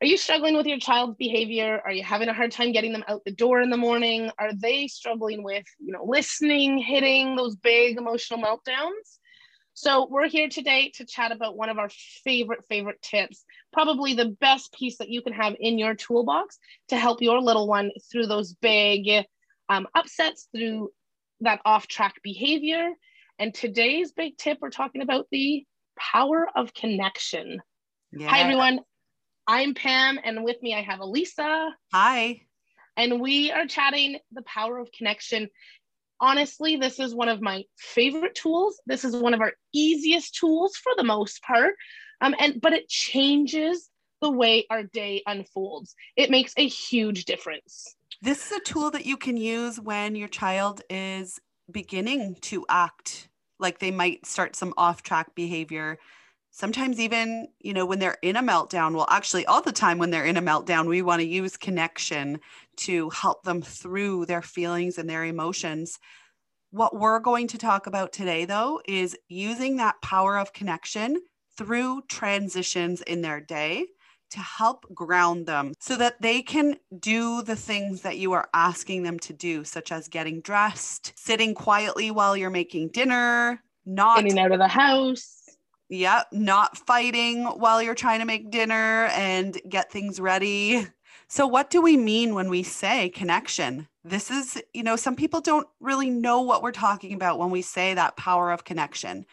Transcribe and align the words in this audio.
Are 0.00 0.06
you 0.06 0.16
struggling 0.16 0.56
with 0.56 0.66
your 0.66 0.78
child's 0.78 1.16
behavior? 1.16 1.80
Are 1.84 1.90
you 1.90 2.04
having 2.04 2.28
a 2.28 2.32
hard 2.32 2.52
time 2.52 2.70
getting 2.70 2.92
them 2.92 3.04
out 3.08 3.24
the 3.24 3.32
door 3.32 3.60
in 3.60 3.70
the 3.70 3.76
morning? 3.76 4.30
Are 4.38 4.52
they 4.54 4.86
struggling 4.86 5.42
with, 5.42 5.64
you 5.80 5.92
know, 5.92 6.04
listening, 6.04 6.78
hitting 6.78 7.34
those 7.34 7.56
big 7.56 7.98
emotional 7.98 8.40
meltdowns? 8.40 9.18
So 9.74 10.06
we're 10.08 10.28
here 10.28 10.48
today 10.48 10.92
to 10.94 11.04
chat 11.04 11.32
about 11.32 11.56
one 11.56 11.68
of 11.68 11.78
our 11.78 11.88
favorite 12.24 12.64
favorite 12.68 13.02
tips, 13.02 13.44
probably 13.72 14.14
the 14.14 14.36
best 14.40 14.72
piece 14.72 14.98
that 14.98 15.08
you 15.08 15.20
can 15.20 15.32
have 15.32 15.54
in 15.58 15.78
your 15.78 15.94
toolbox 15.94 16.58
to 16.88 16.96
help 16.96 17.20
your 17.20 17.40
little 17.40 17.66
one 17.66 17.90
through 18.10 18.26
those 18.26 18.54
big 18.54 19.24
um, 19.68 19.88
upsets, 19.96 20.48
through 20.54 20.90
that 21.40 21.60
off-track 21.64 22.14
behavior. 22.22 22.90
And 23.38 23.54
today's 23.54 24.12
big 24.12 24.36
tip, 24.36 24.58
we're 24.60 24.70
talking 24.70 25.02
about 25.02 25.26
the 25.30 25.64
power 25.96 26.48
of 26.54 26.74
connection. 26.74 27.60
Yeah. 28.10 28.28
Hi 28.30 28.40
everyone, 28.40 28.80
I'm 29.50 29.72
Pam, 29.72 30.20
and 30.22 30.44
with 30.44 30.62
me 30.62 30.74
I 30.74 30.82
have 30.82 31.00
Elisa. 31.00 31.74
Hi. 31.90 32.42
And 32.98 33.18
we 33.18 33.50
are 33.50 33.66
chatting 33.66 34.18
the 34.30 34.42
power 34.42 34.76
of 34.76 34.92
connection. 34.92 35.48
Honestly, 36.20 36.76
this 36.76 37.00
is 37.00 37.14
one 37.14 37.30
of 37.30 37.40
my 37.40 37.64
favorite 37.78 38.34
tools. 38.34 38.78
This 38.86 39.06
is 39.06 39.16
one 39.16 39.32
of 39.32 39.40
our 39.40 39.54
easiest 39.72 40.34
tools 40.34 40.76
for 40.76 40.92
the 40.98 41.02
most 41.02 41.42
part. 41.42 41.76
Um, 42.20 42.34
and 42.38 42.60
but 42.60 42.74
it 42.74 42.90
changes 42.90 43.88
the 44.20 44.30
way 44.30 44.66
our 44.68 44.82
day 44.82 45.22
unfolds. 45.26 45.94
It 46.14 46.30
makes 46.30 46.52
a 46.58 46.68
huge 46.68 47.24
difference. 47.24 47.96
This 48.20 48.46
is 48.46 48.58
a 48.58 48.60
tool 48.60 48.90
that 48.90 49.06
you 49.06 49.16
can 49.16 49.38
use 49.38 49.80
when 49.80 50.14
your 50.14 50.28
child 50.28 50.82
is 50.90 51.40
beginning 51.70 52.36
to 52.42 52.66
act 52.68 53.30
like 53.58 53.78
they 53.78 53.92
might 53.92 54.26
start 54.26 54.56
some 54.56 54.74
off 54.76 55.02
track 55.02 55.34
behavior 55.34 55.98
sometimes 56.58 56.98
even 56.98 57.46
you 57.60 57.72
know 57.72 57.86
when 57.86 58.00
they're 58.00 58.18
in 58.22 58.36
a 58.36 58.42
meltdown 58.42 58.92
well 58.94 59.06
actually 59.08 59.46
all 59.46 59.62
the 59.62 59.70
time 59.70 59.96
when 59.98 60.10
they're 60.10 60.24
in 60.24 60.36
a 60.36 60.42
meltdown 60.42 60.88
we 60.88 61.02
want 61.02 61.20
to 61.20 61.26
use 61.26 61.56
connection 61.56 62.40
to 62.76 63.08
help 63.10 63.44
them 63.44 63.62
through 63.62 64.26
their 64.26 64.42
feelings 64.42 64.98
and 64.98 65.08
their 65.08 65.24
emotions. 65.24 65.98
What 66.70 66.96
we're 66.96 67.20
going 67.20 67.48
to 67.48 67.58
talk 67.58 67.86
about 67.86 68.12
today 68.12 68.44
though 68.44 68.80
is 68.86 69.16
using 69.28 69.76
that 69.76 70.00
power 70.02 70.36
of 70.36 70.52
connection 70.52 71.22
through 71.56 72.02
transitions 72.08 73.02
in 73.02 73.22
their 73.22 73.40
day 73.40 73.86
to 74.30 74.40
help 74.40 74.84
ground 74.92 75.46
them 75.46 75.72
so 75.80 75.96
that 75.96 76.20
they 76.20 76.42
can 76.42 76.76
do 76.98 77.40
the 77.42 77.56
things 77.56 78.02
that 78.02 78.18
you 78.18 78.32
are 78.32 78.48
asking 78.52 79.02
them 79.02 79.18
to 79.20 79.32
do, 79.32 79.64
such 79.64 79.90
as 79.90 80.06
getting 80.06 80.40
dressed, 80.42 81.12
sitting 81.16 81.54
quietly 81.54 82.10
while 82.10 82.36
you're 82.36 82.50
making 82.50 82.88
dinner, 82.88 83.62
not 83.86 84.22
getting 84.22 84.38
out 84.38 84.52
of 84.52 84.58
the 84.58 84.68
house, 84.68 85.37
Yep, 85.90 86.28
not 86.32 86.76
fighting 86.76 87.44
while 87.44 87.82
you're 87.82 87.94
trying 87.94 88.20
to 88.20 88.26
make 88.26 88.50
dinner 88.50 89.06
and 89.06 89.58
get 89.68 89.90
things 89.90 90.20
ready. 90.20 90.86
So, 91.28 91.46
what 91.46 91.70
do 91.70 91.82
we 91.82 91.96
mean 91.96 92.34
when 92.34 92.48
we 92.48 92.62
say 92.62 93.08
connection? 93.10 93.88
This 94.04 94.30
is, 94.30 94.62
you 94.72 94.82
know, 94.82 94.96
some 94.96 95.16
people 95.16 95.40
don't 95.40 95.66
really 95.80 96.10
know 96.10 96.40
what 96.40 96.62
we're 96.62 96.72
talking 96.72 97.12
about 97.12 97.38
when 97.38 97.50
we 97.50 97.62
say 97.62 97.94
that 97.94 98.16
power 98.16 98.50
of 98.50 98.64
connection. 98.64 99.26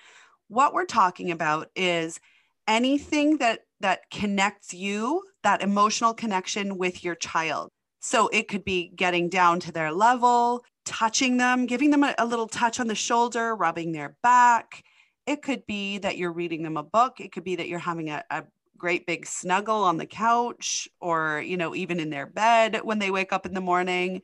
What 0.47 0.73
we're 0.73 0.85
talking 0.85 1.31
about 1.31 1.69
is 1.75 2.19
anything 2.67 3.37
that 3.37 3.61
that 3.81 4.09
connects 4.09 4.73
you, 4.73 5.23
that 5.43 5.61
emotional 5.61 6.13
connection 6.13 6.77
with 6.77 7.03
your 7.03 7.15
child. 7.15 7.69
So, 7.99 8.29
it 8.29 8.47
could 8.47 8.65
be 8.65 8.91
getting 8.95 9.29
down 9.29 9.59
to 9.61 9.71
their 9.71 9.91
level, 9.91 10.63
touching 10.85 11.37
them, 11.37 11.65
giving 11.65 11.91
them 11.91 12.03
a, 12.03 12.15
a 12.17 12.25
little 12.25 12.47
touch 12.47 12.79
on 12.79 12.87
the 12.87 12.95
shoulder, 12.95 13.55
rubbing 13.55 13.91
their 13.91 14.15
back 14.23 14.83
it 15.25 15.41
could 15.41 15.65
be 15.65 15.97
that 15.99 16.17
you're 16.17 16.31
reading 16.31 16.63
them 16.63 16.77
a 16.77 16.83
book. 16.83 17.19
It 17.19 17.31
could 17.31 17.43
be 17.43 17.55
that 17.55 17.67
you're 17.67 17.79
having 17.79 18.09
a, 18.09 18.23
a 18.29 18.43
great 18.77 19.05
big 19.05 19.25
snuggle 19.25 19.83
on 19.83 19.97
the 19.97 20.05
couch 20.05 20.87
or, 20.99 21.41
you 21.45 21.57
know, 21.57 21.75
even 21.75 21.99
in 21.99 22.09
their 22.09 22.27
bed 22.27 22.81
when 22.83 22.99
they 22.99 23.11
wake 23.11 23.33
up 23.33 23.45
in 23.45 23.53
the 23.53 23.61
morning. 23.61 24.21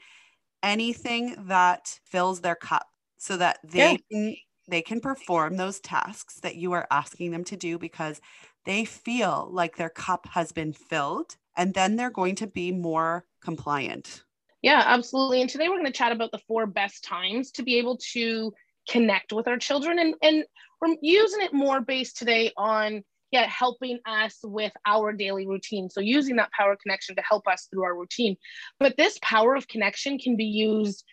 Anything 0.63 1.35
that 1.47 2.00
fills 2.06 2.41
their 2.41 2.56
cup 2.56 2.88
so 3.17 3.35
that 3.38 3.59
they 3.63 3.94
yeah. 3.94 3.97
can 4.11 4.35
they 4.67 4.81
can 4.81 5.00
perform 5.01 5.57
those 5.57 5.79
tasks 5.79 6.40
that 6.41 6.56
you 6.56 6.72
are 6.73 6.88
asking 6.91 7.31
them 7.31 7.44
to 7.45 7.57
do 7.57 7.79
because 7.79 8.22
they 8.66 8.85
feel 8.85 9.50
like 9.51 9.75
their 9.75 9.90
cup 9.90 10.28
has 10.28 10.51
been 10.51 10.72
filled 10.72 11.35
and 11.57 11.73
then 11.73 11.95
they're 11.95 12.11
going 12.11 12.35
to 12.35 12.47
be 12.47 12.72
more 12.72 13.25
compliant. 13.44 14.23
Yeah, 14.61 14.84
absolutely. 14.85 15.41
And 15.41 15.50
today 15.50 15.67
we're 15.67 15.79
going 15.79 15.85
to 15.88 15.91
chat 15.91 16.11
about 16.11 16.31
the 16.31 16.38
four 16.47 16.67
best 16.67 17.03
times 17.03 17.51
to 17.51 17.63
be 17.63 17.78
able 17.79 17.97
to 18.13 18.53
connect 18.91 19.31
with 19.31 19.47
our 19.47 19.57
children 19.57 19.97
and 20.00 20.16
and 20.22 20.44
we're 20.81 20.96
using 21.02 21.41
it 21.41 21.53
more 21.53 21.79
based 21.79 22.18
today 22.18 22.52
on 22.57 23.03
yeah 23.31 23.47
helping 23.47 24.00
us 24.06 24.40
with 24.44 24.74
our 24.85 25.13
daily 25.13 25.47
routine. 25.47 25.90
So 25.90 26.02
using 26.02 26.35
that 26.35 26.52
power 26.52 26.75
connection 26.81 27.16
to 27.16 27.22
help 27.22 27.47
us 27.47 27.68
through 27.72 27.84
our 27.84 27.97
routine. 27.97 28.35
But 28.79 28.97
this 28.97 29.18
power 29.22 29.56
of 29.56 29.68
connection 29.68 30.18
can 30.18 30.35
be 30.35 30.46
used 30.46 31.06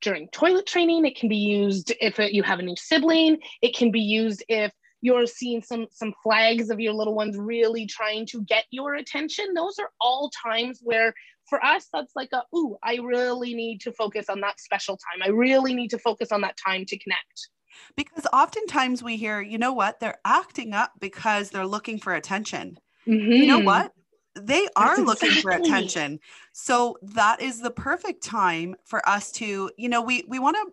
during 0.00 0.28
toilet 0.28 0.66
training. 0.66 1.04
It 1.04 1.16
can 1.16 1.28
be 1.28 1.36
used 1.36 1.92
if 2.00 2.18
you 2.18 2.42
have 2.42 2.60
a 2.60 2.62
new 2.62 2.76
sibling. 2.76 3.38
It 3.60 3.76
can 3.76 3.90
be 3.90 4.00
used 4.00 4.44
if 4.48 4.72
you're 5.00 5.26
seeing 5.26 5.62
some 5.62 5.86
some 5.90 6.14
flags 6.22 6.70
of 6.70 6.80
your 6.80 6.94
little 6.94 7.14
ones 7.14 7.36
really 7.36 7.86
trying 7.86 8.24
to 8.26 8.42
get 8.44 8.64
your 8.70 8.94
attention. 8.94 9.52
Those 9.54 9.78
are 9.78 9.90
all 10.00 10.30
times 10.42 10.80
where 10.82 11.12
for 11.48 11.64
us 11.64 11.86
that's 11.92 12.12
like 12.14 12.30
a 12.32 12.42
ooh 12.56 12.76
i 12.82 12.96
really 12.96 13.54
need 13.54 13.80
to 13.80 13.92
focus 13.92 14.26
on 14.28 14.40
that 14.40 14.60
special 14.60 14.96
time 14.96 15.22
i 15.22 15.28
really 15.28 15.74
need 15.74 15.88
to 15.88 15.98
focus 15.98 16.32
on 16.32 16.40
that 16.40 16.56
time 16.56 16.84
to 16.84 16.98
connect 16.98 17.48
because 17.96 18.26
oftentimes 18.32 19.02
we 19.02 19.16
hear 19.16 19.40
you 19.40 19.58
know 19.58 19.72
what 19.72 20.00
they're 20.00 20.18
acting 20.24 20.74
up 20.74 20.92
because 21.00 21.50
they're 21.50 21.66
looking 21.66 21.98
for 21.98 22.14
attention 22.14 22.78
mm-hmm. 23.06 23.30
you 23.30 23.46
know 23.46 23.58
mm-hmm. 23.58 23.66
what 23.66 23.92
they 24.34 24.68
are 24.76 24.96
That's 24.96 25.06
looking 25.06 25.28
exactly. 25.30 25.42
for 25.42 25.64
attention 25.64 26.20
so 26.52 26.96
that 27.02 27.40
is 27.40 27.60
the 27.60 27.70
perfect 27.70 28.22
time 28.22 28.76
for 28.84 29.06
us 29.08 29.32
to 29.32 29.70
you 29.76 29.88
know 29.88 30.02
we 30.02 30.24
we 30.28 30.38
want 30.38 30.56
to 30.56 30.72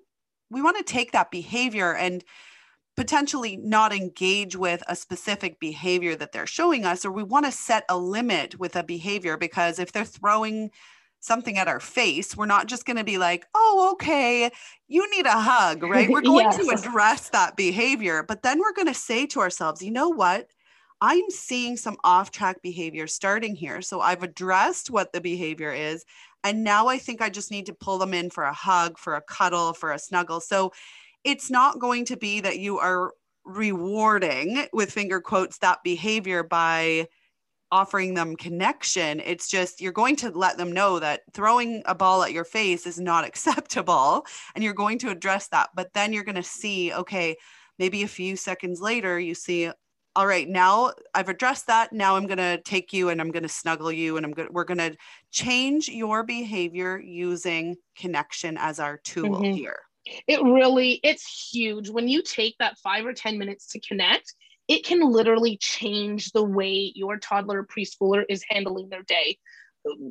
we 0.50 0.62
want 0.62 0.78
to 0.78 0.84
take 0.84 1.12
that 1.14 1.32
behavior 1.32 1.96
and 1.96 2.24
potentially 2.96 3.58
not 3.58 3.94
engage 3.94 4.56
with 4.56 4.82
a 4.88 4.96
specific 4.96 5.60
behavior 5.60 6.16
that 6.16 6.32
they're 6.32 6.48
showing 6.48 6.86
us, 6.86 7.06
or 7.06 7.12
we 7.12 7.24
want 7.24 7.46
to 7.46 7.52
set 7.52 7.84
a 7.90 7.98
limit 7.98 8.60
with 8.60 8.76
a 8.76 8.84
behavior 8.84 9.38
because 9.38 9.80
if 9.80 9.92
they're 9.92 10.06
throwing 10.06 10.72
something 11.20 11.58
at 11.58 11.68
our 11.68 11.80
face, 11.80 12.38
we're 12.38 12.46
not 12.46 12.68
just 12.68 12.86
going 12.86 12.98
to 12.98 13.04
be 13.04 13.18
like, 13.18 13.46
oh, 13.56 13.90
okay, 13.94 14.50
you 14.88 15.10
need 15.12 15.26
a 15.26 15.32
hug, 15.32 15.84
right? 15.90 16.10
We're 16.10 16.22
going 16.22 16.46
yes. 16.46 16.58
to 16.58 16.70
address 16.70 17.30
that 17.30 17.56
behavior, 17.56 18.24
but 18.24 18.44
then 18.44 18.60
we're 18.60 18.74
going 18.74 18.88
to 18.88 18.94
say 18.94 19.26
to 19.28 19.42
ourselves, 19.42 19.82
you 19.82 19.92
know 19.92 20.10
what? 20.10 20.48
I'm 21.02 21.30
seeing 21.30 21.76
some 21.76 21.98
off 22.04 22.32
track 22.32 22.62
behavior 22.62 23.06
starting 23.08 23.56
here. 23.56 23.82
So 23.82 24.00
I've 24.00 24.24
addressed 24.24 24.90
what 24.90 25.12
the 25.12 25.20
behavior 25.20 25.74
is. 25.74 26.06
And 26.44 26.64
now 26.64 26.88
I 26.88 27.00
think 27.00 27.22
I 27.22 27.30
just 27.30 27.52
need 27.52 27.66
to 27.66 27.74
pull 27.74 27.98
them 27.98 28.14
in 28.14 28.30
for 28.30 28.44
a 28.44 28.54
hug, 28.54 28.98
for 28.98 29.16
a 29.16 29.22
cuddle, 29.22 29.74
for 29.74 29.92
a 29.92 30.00
snuggle. 30.00 30.40
So 30.40 30.72
it's 31.26 31.50
not 31.50 31.80
going 31.80 32.06
to 32.06 32.16
be 32.16 32.40
that 32.40 32.60
you 32.60 32.80
are 32.80 33.12
rewarding 33.44 34.68
with 34.72 34.92
finger 34.92 35.20
quotes 35.20 35.58
that 35.58 35.84
behavior 35.84 36.44
by 36.44 37.08
offering 37.72 38.14
them 38.14 38.36
connection. 38.36 39.20
It's 39.20 39.48
just 39.48 39.82
you're 39.82 39.92
going 39.92 40.16
to 40.18 40.30
let 40.30 40.58
them 40.58 40.72
know 40.72 41.00
that 41.00 41.22
throwing 41.34 41.82
a 41.86 41.96
ball 41.96 42.24
at 42.24 42.32
your 42.32 42.46
face 42.46 42.86
is 42.86 43.00
not 43.00 43.26
acceptable 43.28 44.26
and 44.54 44.64
you're 44.64 44.74
going 44.74 45.00
to 45.00 45.10
address 45.10 45.48
that. 45.50 45.70
But 45.76 45.94
then 45.94 46.14
you're 46.14 46.24
going 46.24 46.36
to 46.36 46.44
see 46.44 46.94
okay 46.94 47.36
maybe 47.78 48.04
a 48.04 48.08
few 48.08 48.38
seconds 48.38 48.80
later 48.80 49.20
you 49.20 49.36
see 49.36 49.70
all 50.16 50.26
right 50.26 50.48
now 50.48 50.94
i've 51.14 51.28
addressed 51.28 51.68
that. 51.68 51.92
Now 51.92 52.16
i'm 52.16 52.28
going 52.28 52.38
to 52.38 52.62
take 52.62 52.94
you 52.94 53.10
and 53.10 53.20
i'm 53.20 53.32
going 53.32 53.44
to 53.44 53.50
snuggle 53.50 53.92
you 53.92 54.16
and 54.16 54.26
i'm 54.26 54.32
going 54.32 54.48
we're 54.52 54.64
going 54.64 54.78
to 54.78 54.96
change 55.32 55.90
your 55.90 56.24
behavior 56.24 56.98
using 56.98 57.76
connection 57.98 58.58
as 58.58 58.80
our 58.80 58.98
tool 58.98 59.42
mm-hmm. 59.42 59.54
here 59.54 59.80
it 60.28 60.42
really 60.42 61.00
it's 61.04 61.50
huge. 61.52 61.90
When 61.90 62.08
you 62.08 62.22
take 62.22 62.56
that 62.60 62.78
five 62.80 63.06
or 63.06 63.14
ten 63.14 63.38
minutes 63.38 63.68
to 63.72 63.80
connect 63.80 64.34
it 64.68 64.86
can 64.86 65.02
literally 65.02 65.58
change 65.58 66.32
the 66.32 66.44
way 66.44 66.92
your 66.96 67.18
toddler 67.18 67.60
or 67.60 67.68
preschooler 67.68 68.24
is 68.30 68.44
handling 68.50 68.90
their 68.90 69.04
day. 69.04 69.38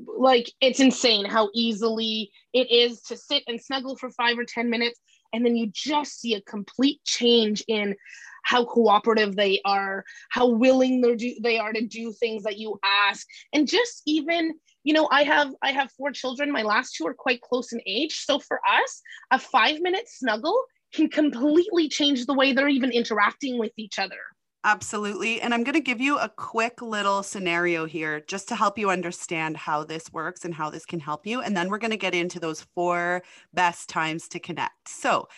Like 0.07 0.53
it's 0.61 0.79
insane 0.79 1.25
how 1.25 1.51
easily 1.53 2.31
it 2.53 2.71
is 2.71 3.03
to 3.03 3.17
sit 3.17 3.43
and 3.49 3.61
snuggle 3.61 3.97
for 3.97 4.11
five 4.11 4.39
or 4.39 4.45
ten 4.45 4.71
minutes 4.71 5.01
and 5.33 5.45
then 5.45 5.57
you 5.57 5.69
just 5.75 6.21
see 6.21 6.35
a 6.35 6.41
complete 6.43 7.03
change 7.05 7.65
in 7.67 7.97
how 8.45 8.65
cooperative 8.65 9.35
they 9.35 9.61
are 9.65 10.05
how 10.31 10.47
willing 10.47 11.01
they're 11.01 11.17
do, 11.17 11.35
they 11.43 11.59
are 11.59 11.73
to 11.73 11.85
do 11.85 12.13
things 12.13 12.45
that 12.45 12.59
you 12.59 12.79
ask 13.09 13.27
and 13.53 13.67
just 13.67 14.03
even 14.07 14.55
you 14.85 14.93
know 14.93 15.09
i 15.11 15.23
have 15.23 15.53
i 15.63 15.73
have 15.73 15.91
four 15.93 16.11
children 16.11 16.53
my 16.53 16.63
last 16.63 16.95
two 16.95 17.07
are 17.07 17.15
quite 17.15 17.41
close 17.41 17.73
in 17.73 17.81
age 17.87 18.25
so 18.25 18.39
for 18.39 18.61
us 18.69 19.03
a 19.31 19.39
five 19.39 19.81
minute 19.81 20.05
snuggle 20.07 20.65
can 20.93 21.09
completely 21.09 21.89
change 21.89 22.27
the 22.27 22.35
way 22.35 22.53
they're 22.53 22.69
even 22.69 22.93
interacting 22.93 23.59
with 23.59 23.73
each 23.77 23.99
other 23.99 24.19
Absolutely. 24.67 25.43
And 25.43 25.53
I'm 25.53 25.63
going 25.63 25.75
to 25.75 25.81
give 25.81 26.01
you 26.01 26.17
a 26.17 26.31
quick 26.31 26.81
little 26.81 27.23
scenario 27.23 27.85
here 27.85 28.21
just 28.21 28.49
to 28.49 28.57
help 28.57 28.79
you 28.79 28.89
understand 28.89 29.59
how 29.59 29.85
this 29.85 30.11
works 30.11 30.47
and 30.47 30.55
how 30.55 30.71
this 30.71 30.87
can 30.87 31.01
help 31.01 31.27
you. 31.27 31.43
And 31.43 31.55
then 31.55 31.69
we're 31.69 31.77
going 31.77 31.91
to 31.91 31.99
get 31.99 32.15
into 32.15 32.41
those 32.41 32.63
four 32.75 33.23
best 33.53 33.91
times 33.91 34.27
to 34.29 34.41
connect. 34.41 34.89
So, 34.89 35.29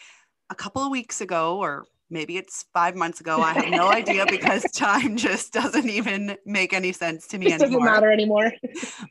a 0.49 0.55
couple 0.55 0.81
of 0.81 0.93
weeks 0.93 1.21
ago, 1.21 1.59
or 1.59 1.87
maybe 2.11 2.37
it's 2.37 2.65
five 2.73 2.95
months 2.95 3.21
ago, 3.21 3.41
I 3.41 3.53
have 3.55 3.71
no 3.71 3.89
idea 3.89 4.27
because 4.29 4.63
time 4.75 5.17
just 5.17 5.53
doesn't 5.53 5.89
even 5.89 6.37
make 6.45 6.73
any 6.73 6.93
sense 6.93 7.27
to 7.29 7.39
me 7.39 7.53
anymore. 7.53 7.69
doesn't 7.69 7.85
matter 7.85 8.13
anymore. 8.13 8.53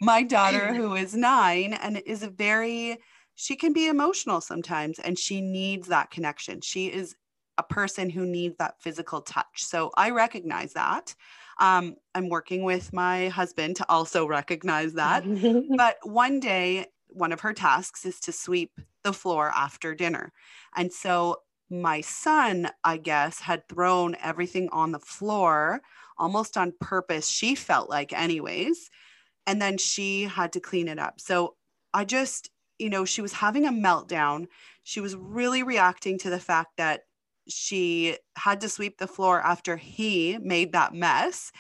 My 0.02 0.24
daughter, 0.24 0.74
who 0.74 0.96
is 0.96 1.16
nine 1.16 1.74
and 1.74 2.02
is 2.06 2.24
a 2.24 2.30
very, 2.30 2.98
she 3.36 3.56
can 3.56 3.74
be 3.74 3.88
emotional 3.88 4.42
sometimes 4.42 5.00
and 5.00 5.18
she 5.20 5.42
needs 5.42 5.88
that 5.88 6.12
connection. 6.12 6.62
She 6.62 6.88
is 6.88 7.16
a 7.58 7.64
person 7.64 8.10
who 8.10 8.26
needs 8.26 8.56
that 8.58 8.76
physical 8.82 9.22
touch. 9.22 9.64
So 9.64 9.92
I 9.96 10.12
recognize 10.12 10.74
that. 10.74 11.16
Um, 11.60 11.96
I'm 12.14 12.30
working 12.30 12.64
with 12.64 12.92
my 12.92 13.30
husband 13.30 13.78
to 13.78 13.86
also 13.90 14.28
recognize 14.28 14.94
that. 14.94 15.24
but 15.78 15.98
one 16.04 16.40
day, 16.40 16.88
one 17.08 17.32
of 17.32 17.42
her 17.42 17.54
tasks 17.54 18.06
is 18.06 18.20
to 18.22 18.34
sweep 18.34 18.72
the 19.04 19.14
floor 19.14 19.52
after 19.56 19.96
dinner. 19.96 20.34
And 20.76 20.92
so 20.92 21.38
my 21.70 22.02
son, 22.02 22.70
I 22.84 22.98
guess, 22.98 23.40
had 23.40 23.68
thrown 23.68 24.16
everything 24.22 24.70
on 24.72 24.92
the 24.92 25.00
floor 25.00 25.82
almost 26.18 26.58
on 26.58 26.74
purpose. 26.80 27.28
She 27.28 27.56
felt 27.56 27.90
like, 27.90 28.14
anyways. 28.14 28.90
And 29.48 29.62
then 29.62 29.78
she 29.78 30.24
had 30.24 30.54
to 30.54 30.60
clean 30.60 30.88
it 30.88 31.00
up. 31.00 31.20
So 31.20 31.56
I 31.94 32.06
just, 32.06 32.50
you 32.80 32.90
know, 32.90 33.06
she 33.06 33.22
was 33.22 33.34
having 33.34 33.66
a 33.66 33.72
meltdown. 33.72 34.48
She 34.84 35.02
was 35.02 35.16
really 35.16 35.64
reacting 35.64 36.18
to 36.20 36.30
the 36.30 36.40
fact 36.40 36.78
that 36.78 37.02
she 37.48 38.18
had 38.38 38.62
to 38.62 38.70
sweep 38.70 38.98
the 38.98 39.08
floor 39.08 39.42
after 39.42 39.78
he 39.78 40.38
made 40.42 40.72
that 40.74 40.94
mess 40.94 41.52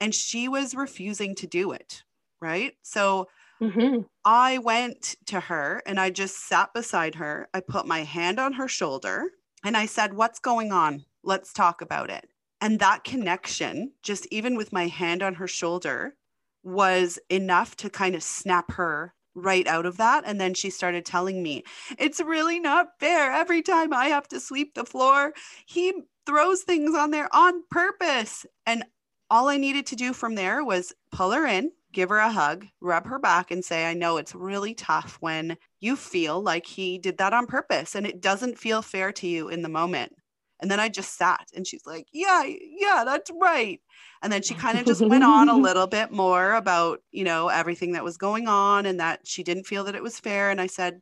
and 0.00 0.14
she 0.14 0.48
was 0.48 0.74
refusing 0.74 1.34
to 1.34 1.46
do 1.46 1.72
it 1.72 2.02
right 2.40 2.74
so 2.82 3.26
mm-hmm. 3.60 4.00
i 4.24 4.58
went 4.58 5.16
to 5.26 5.40
her 5.40 5.82
and 5.86 6.00
i 6.00 6.10
just 6.10 6.46
sat 6.48 6.72
beside 6.74 7.16
her 7.16 7.48
i 7.52 7.60
put 7.60 7.86
my 7.86 8.02
hand 8.02 8.38
on 8.38 8.54
her 8.54 8.68
shoulder 8.68 9.24
and 9.64 9.76
i 9.76 9.86
said 9.86 10.14
what's 10.14 10.38
going 10.38 10.72
on 10.72 11.04
let's 11.22 11.52
talk 11.52 11.80
about 11.80 12.10
it 12.10 12.28
and 12.60 12.78
that 12.78 13.04
connection 13.04 13.92
just 14.02 14.26
even 14.30 14.56
with 14.56 14.72
my 14.72 14.86
hand 14.86 15.22
on 15.22 15.34
her 15.34 15.48
shoulder 15.48 16.14
was 16.62 17.18
enough 17.30 17.76
to 17.76 17.88
kind 17.88 18.14
of 18.14 18.22
snap 18.22 18.72
her 18.72 19.14
right 19.36 19.66
out 19.68 19.86
of 19.86 19.98
that. 19.98 20.24
And 20.26 20.40
then 20.40 20.54
she 20.54 20.70
started 20.70 21.04
telling 21.04 21.42
me, 21.42 21.62
it's 21.98 22.20
really 22.20 22.58
not 22.58 22.98
fair. 22.98 23.30
Every 23.30 23.62
time 23.62 23.92
I 23.92 24.06
have 24.06 24.26
to 24.28 24.40
sweep 24.40 24.74
the 24.74 24.84
floor, 24.84 25.32
he 25.66 25.92
throws 26.24 26.62
things 26.62 26.96
on 26.96 27.12
there 27.12 27.28
on 27.32 27.62
purpose. 27.70 28.46
And 28.64 28.84
all 29.30 29.48
I 29.48 29.58
needed 29.58 29.86
to 29.86 29.96
do 29.96 30.12
from 30.12 30.34
there 30.34 30.64
was 30.64 30.92
pull 31.12 31.30
her 31.32 31.46
in, 31.46 31.70
give 31.92 32.08
her 32.08 32.18
a 32.18 32.32
hug, 32.32 32.66
rub 32.80 33.06
her 33.06 33.18
back, 33.18 33.50
and 33.50 33.64
say, 33.64 33.86
I 33.86 33.94
know 33.94 34.16
it's 34.16 34.34
really 34.34 34.74
tough 34.74 35.18
when 35.20 35.56
you 35.86 35.96
feel 35.96 36.42
like 36.42 36.66
he 36.66 36.98
did 36.98 37.18
that 37.18 37.32
on 37.32 37.46
purpose 37.46 37.94
and 37.94 38.06
it 38.06 38.20
doesn't 38.20 38.58
feel 38.58 38.82
fair 38.82 39.12
to 39.12 39.26
you 39.26 39.48
in 39.48 39.62
the 39.62 39.68
moment. 39.68 40.12
And 40.60 40.70
then 40.70 40.80
I 40.80 40.88
just 40.88 41.16
sat 41.16 41.46
and 41.54 41.66
she's 41.66 41.86
like, 41.86 42.06
Yeah, 42.12 42.42
yeah, 42.44 43.04
that's 43.04 43.30
right. 43.40 43.80
And 44.22 44.32
then 44.32 44.42
she 44.42 44.54
kind 44.54 44.78
of 44.78 44.86
just 44.86 45.06
went 45.06 45.22
on 45.22 45.48
a 45.48 45.56
little 45.68 45.86
bit 45.86 46.10
more 46.10 46.54
about, 46.54 47.00
you 47.12 47.24
know, 47.24 47.48
everything 47.48 47.92
that 47.92 48.04
was 48.04 48.16
going 48.16 48.48
on 48.48 48.86
and 48.86 48.98
that 49.00 49.20
she 49.24 49.42
didn't 49.42 49.64
feel 49.64 49.84
that 49.84 49.94
it 49.94 50.02
was 50.02 50.18
fair. 50.18 50.50
And 50.50 50.60
I 50.60 50.66
said, 50.66 51.00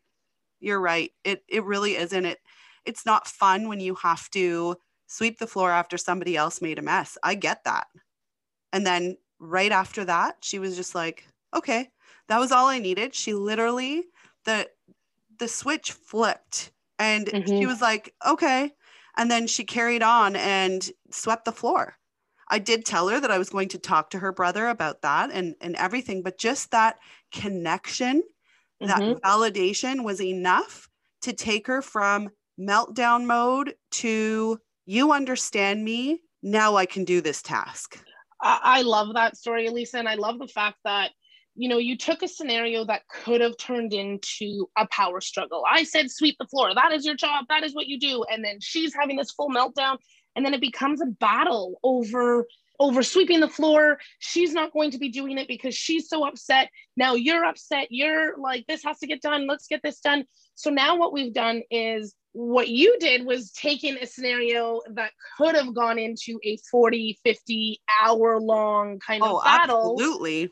You're 0.61 0.81
right. 0.81 1.13
It 1.25 1.45
it 1.49 1.65
really 1.65 1.97
isn't. 1.97 2.25
It 2.27 2.39
it's 2.85 3.07
not 3.07 3.27
fun 3.27 3.69
when 3.69 3.81
you 3.81 3.95
have 3.97 4.29
to 4.31 4.77
sweep 5.07 5.39
the 5.39 5.47
floor 5.47 5.71
after 5.71 5.97
somebody 5.97 6.37
else 6.37 6.61
made 6.61 6.79
a 6.79 6.83
mess. 6.83 7.17
I 7.23 7.35
get 7.35 7.65
that. 7.65 7.87
And 8.73 8.87
then 8.87 9.17
right 9.39 9.73
after 9.73 10.05
that, 10.05 10.39
she 10.43 10.59
was 10.59 10.77
just 10.77 10.95
like, 10.95 11.27
Okay, 11.57 11.91
that 12.29 12.39
was 12.39 12.51
all 12.53 12.67
I 12.67 12.81
needed. 12.81 13.15
She 13.15 13.35
literally 13.35 14.05
the 14.45 14.69
the 15.39 15.49
switch 15.49 15.93
flipped 15.93 16.73
and 16.99 17.27
mm-hmm. 17.27 17.47
she 17.47 17.67
was 17.67 17.81
like, 17.81 18.15
Okay 18.27 18.73
and 19.17 19.31
then 19.31 19.47
she 19.47 19.65
carried 19.65 20.03
on 20.03 20.37
and 20.37 20.91
swept 21.11 21.45
the 21.45 21.53
floor. 21.53 21.97
I 22.51 22.59
did 22.59 22.85
tell 22.85 23.09
her 23.09 23.21
that 23.21 23.31
I 23.31 23.39
was 23.39 23.51
going 23.51 23.69
to 23.69 23.79
talk 23.79 24.11
to 24.11 24.19
her 24.19 24.33
brother 24.33 24.69
about 24.69 25.03
that 25.03 25.31
and, 25.33 25.55
and 25.61 25.75
everything, 25.77 26.23
but 26.23 26.39
just 26.39 26.71
that 26.73 26.99
connection, 27.33 28.23
mm-hmm. 28.83 28.87
that 28.87 29.23
validation 29.23 30.05
was 30.05 30.21
enough 30.21 30.89
to 31.23 31.33
take 31.33 31.67
her 31.67 31.81
from 31.81 32.31
meltdown 32.61 33.25
mode 33.25 33.75
to 33.91 34.59
you 34.85 35.13
understand 35.13 35.83
me. 35.83 36.21
Now 36.43 36.77
I 36.77 36.85
can 36.85 37.05
do 37.05 37.23
this 37.23 37.41
task. 37.41 38.05
I, 38.43 38.61
I 38.63 38.83
love 38.83 39.15
that 39.15 39.37
story, 39.37 39.67
Elisa. 39.67 39.99
And 39.99 40.09
I 40.09 40.17
love 40.17 40.39
the 40.39 40.49
fact 40.49 40.77
that 40.85 41.13
you 41.57 41.69
know, 41.69 41.79
you 41.79 41.97
took 41.97 42.23
a 42.23 42.29
scenario 42.29 42.85
that 42.85 43.03
could 43.09 43.41
have 43.41 43.57
turned 43.57 43.93
into 43.93 44.69
a 44.77 44.87
power 44.91 45.21
struggle. 45.21 45.63
I 45.71 45.85
said, 45.85 46.11
sweep 46.11 46.37
the 46.39 46.47
floor. 46.47 46.75
That 46.75 46.93
is 46.93 47.05
your 47.05 47.15
job. 47.15 47.47
That 47.49 47.63
is 47.63 47.75
what 47.75 47.87
you 47.87 47.99
do. 47.99 48.25
And 48.25 48.45
then 48.45 48.59
she's 48.61 48.93
having 48.95 49.17
this 49.17 49.31
full 49.31 49.51
meltdown. 49.51 49.99
And 50.35 50.45
then 50.45 50.55
it 50.55 50.61
becomes 50.61 51.01
a 51.01 51.07
battle 51.07 51.79
over 51.85 52.47
over 52.81 53.05
sweeping 53.05 53.39
the 53.39 53.49
floor. 53.49 53.99
She's 54.19 54.53
not 54.53 54.73
going 54.73 54.91
to 54.91 54.99
be 54.99 55.09
doing 55.09 55.39
it 55.39 55.47
because 55.47 55.77
she's 55.77 56.09
so 56.09 56.27
upset. 56.27 56.71
Now 56.97 57.15
you're 57.15 57.45
upset. 57.45 57.87
You're 57.91 58.37
like, 58.37 58.67
this 58.67 58.83
has 58.83 58.99
to 58.99 59.07
get 59.07 59.23
done. 59.23 59.47
Let's 59.47 59.69
get 59.69 59.81
this 59.85 60.01
done. 60.01 60.25
So 60.57 60.71
now 60.71 60.97
what 60.97 61.13
we've 61.13 61.33
done 61.33 61.63
is 61.71 62.17
what 62.33 62.67
you 62.67 62.99
did 62.99 63.25
was 63.25 63.53
taking 63.53 63.97
a 63.97 64.07
scenario 64.07 64.81
that 64.95 65.13
could 65.39 65.55
have 65.55 65.73
gone 65.73 66.01
into 66.01 66.41
a 66.43 66.59
40, 66.69 67.21
50 67.25 67.81
hour 68.03 68.41
long 68.41 68.99
kind 68.99 69.23
of 69.23 69.31
oh, 69.35 69.43
battle. 69.45 69.93
Absolutely 69.93 70.51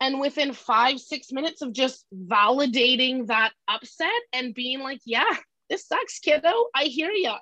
and 0.00 0.20
within 0.20 0.52
five 0.52 0.98
six 0.98 1.32
minutes 1.32 1.62
of 1.62 1.72
just 1.72 2.04
validating 2.14 3.26
that 3.26 3.52
upset 3.68 4.10
and 4.32 4.54
being 4.54 4.80
like 4.80 5.00
yeah 5.04 5.36
this 5.68 5.86
sucks 5.86 6.18
kiddo. 6.18 6.52
I 6.74 6.84
hear 6.84 7.10
you 7.10 7.34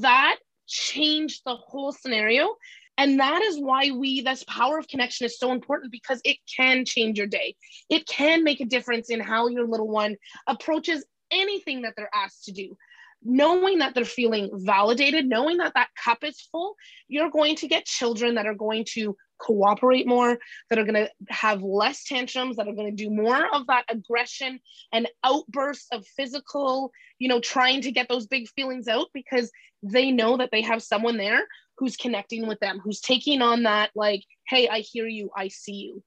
that 0.00 0.36
changed 0.66 1.42
the 1.44 1.54
whole 1.54 1.92
scenario. 1.92 2.54
And 2.98 3.20
that 3.20 3.42
is 3.42 3.58
why 3.60 3.90
we 3.90 4.22
this 4.22 4.42
power 4.44 4.78
of 4.78 4.88
connection 4.88 5.26
is 5.26 5.38
so 5.38 5.52
important 5.52 5.92
because 5.92 6.20
it 6.24 6.38
can 6.56 6.84
change 6.84 7.18
your 7.18 7.26
day. 7.26 7.54
It 7.90 8.06
can 8.06 8.42
make 8.42 8.60
a 8.60 8.64
difference 8.64 9.10
in 9.10 9.20
how 9.20 9.48
your 9.48 9.66
little 9.66 9.88
one 9.88 10.16
approaches 10.46 11.04
anything 11.30 11.82
that 11.82 11.92
they're 11.96 12.10
asked 12.14 12.44
to 12.44 12.52
do. 12.52 12.76
Knowing 13.22 13.78
that 13.78 13.94
they're 13.94 14.04
feeling 14.04 14.50
validated 14.52 15.26
knowing 15.26 15.56
that 15.56 15.72
that 15.74 15.88
cup 16.02 16.22
is 16.22 16.38
full 16.52 16.76
you're 17.08 17.30
going 17.30 17.56
to 17.56 17.66
get 17.66 17.86
children 17.86 18.34
that 18.34 18.46
are 18.46 18.54
going 18.54 18.84
to 18.86 19.16
cooperate 19.38 20.06
more, 20.06 20.38
that 20.68 20.78
are 20.78 20.84
going 20.84 20.94
to 20.94 21.10
have 21.28 21.62
less 21.62 22.04
tantrums, 22.04 22.56
that 22.56 22.68
are 22.68 22.74
going 22.74 22.94
to 22.94 23.04
do 23.04 23.10
more 23.10 23.46
of 23.54 23.66
that 23.66 23.84
aggression 23.88 24.60
and 24.92 25.08
outbursts 25.24 25.88
of 25.92 26.06
physical, 26.06 26.90
you 27.18 27.28
know, 27.28 27.40
trying 27.40 27.80
to 27.82 27.92
get 27.92 28.08
those 28.08 28.26
big 28.26 28.48
feelings 28.48 28.88
out 28.88 29.08
because 29.14 29.50
they 29.82 30.10
know 30.10 30.36
that 30.36 30.50
they 30.52 30.62
have 30.62 30.82
someone 30.82 31.16
there 31.16 31.46
who's 31.78 31.96
connecting 31.96 32.46
with 32.46 32.58
them, 32.60 32.80
who's 32.82 33.00
taking 33.00 33.42
on 33.42 33.64
that, 33.64 33.90
like, 33.94 34.22
hey, 34.48 34.68
I 34.68 34.80
hear 34.80 35.06
you, 35.06 35.30
I 35.36 35.48
see 35.48 35.72
you. 35.72 36.02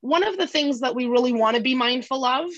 One 0.00 0.24
of 0.24 0.36
the 0.36 0.46
things 0.46 0.80
that 0.80 0.94
we 0.94 1.06
really 1.06 1.32
want 1.32 1.56
to 1.56 1.62
be 1.62 1.74
mindful 1.74 2.24
of 2.24 2.50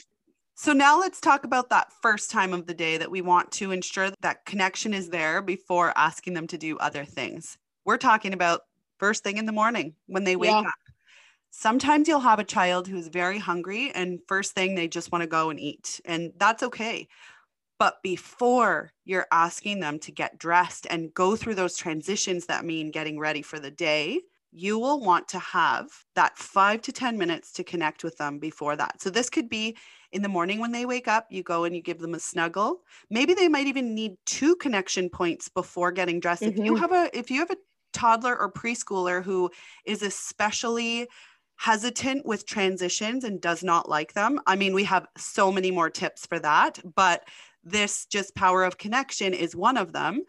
so 0.60 0.74
now 0.74 1.00
let's 1.00 1.22
talk 1.22 1.44
about 1.44 1.70
that 1.70 1.90
first 2.02 2.30
time 2.30 2.52
of 2.52 2.66
the 2.66 2.74
day 2.74 2.98
that 2.98 3.10
we 3.10 3.22
want 3.22 3.50
to 3.52 3.72
ensure 3.72 4.10
that 4.20 4.44
connection 4.44 4.92
is 4.92 5.08
there 5.08 5.40
before 5.40 5.94
asking 5.96 6.34
them 6.34 6.46
to 6.48 6.58
do 6.58 6.76
other 6.76 7.06
things. 7.06 7.56
We're 7.86 7.96
talking 7.96 8.34
about 8.34 8.60
first 9.00 9.24
thing 9.24 9.38
in 9.38 9.46
the 9.46 9.52
morning 9.52 9.94
when 10.06 10.22
they 10.22 10.36
wake 10.36 10.50
yeah. 10.50 10.60
up. 10.60 10.74
Sometimes 11.50 12.06
you'll 12.06 12.20
have 12.20 12.38
a 12.38 12.44
child 12.44 12.86
who's 12.86 13.08
very 13.08 13.38
hungry 13.38 13.90
and 13.92 14.20
first 14.28 14.52
thing 14.52 14.74
they 14.74 14.86
just 14.86 15.10
want 15.10 15.22
to 15.22 15.26
go 15.26 15.50
and 15.50 15.58
eat, 15.58 16.00
and 16.04 16.32
that's 16.36 16.62
okay. 16.62 17.08
But 17.80 18.02
before 18.02 18.92
you're 19.04 19.26
asking 19.32 19.80
them 19.80 19.98
to 20.00 20.12
get 20.12 20.38
dressed 20.38 20.86
and 20.90 21.12
go 21.14 21.34
through 21.34 21.54
those 21.54 21.76
transitions 21.76 22.46
that 22.46 22.64
mean 22.64 22.90
getting 22.90 23.18
ready 23.18 23.42
for 23.42 23.58
the 23.58 23.70
day, 23.70 24.20
you 24.52 24.78
will 24.78 25.00
want 25.00 25.28
to 25.28 25.38
have 25.38 25.88
that 26.14 26.36
five 26.36 26.82
to 26.82 26.92
10 26.92 27.16
minutes 27.16 27.52
to 27.52 27.64
connect 27.64 28.04
with 28.04 28.16
them 28.18 28.38
before 28.38 28.76
that. 28.76 29.00
So, 29.00 29.10
this 29.10 29.30
could 29.30 29.48
be 29.48 29.76
in 30.12 30.22
the 30.22 30.28
morning 30.28 30.58
when 30.58 30.72
they 30.72 30.86
wake 30.86 31.08
up, 31.08 31.26
you 31.30 31.42
go 31.42 31.64
and 31.64 31.74
you 31.74 31.82
give 31.82 32.00
them 32.00 32.14
a 32.14 32.18
snuggle. 32.18 32.80
Maybe 33.10 33.34
they 33.34 33.48
might 33.48 33.66
even 33.66 33.94
need 33.94 34.16
two 34.26 34.56
connection 34.56 35.08
points 35.08 35.48
before 35.48 35.92
getting 35.92 36.20
dressed. 36.20 36.42
Mm-hmm. 36.42 36.60
If 36.60 36.64
you 36.64 36.72
mm-hmm. 36.72 36.80
have 36.80 36.92
a 36.92 37.18
if 37.18 37.30
you 37.30 37.38
have 37.38 37.50
a 37.50 37.56
toddler 37.92 38.38
or 38.38 38.52
preschooler 38.52 39.22
who 39.22 39.50
is 39.84 40.02
especially 40.02 41.08
hesitant 41.56 42.24
with 42.24 42.46
transitions 42.46 43.24
and 43.24 43.40
does 43.40 43.62
not 43.62 43.88
like 43.88 44.14
them. 44.14 44.40
I 44.46 44.56
mean, 44.56 44.72
we 44.72 44.84
have 44.84 45.06
so 45.18 45.52
many 45.52 45.70
more 45.70 45.90
tips 45.90 46.26
for 46.26 46.38
that, 46.38 46.78
but 46.94 47.24
this 47.62 48.06
just 48.06 48.34
power 48.34 48.64
of 48.64 48.78
connection 48.78 49.34
is 49.34 49.54
one 49.54 49.76
of 49.76 49.92
them. 49.92 50.22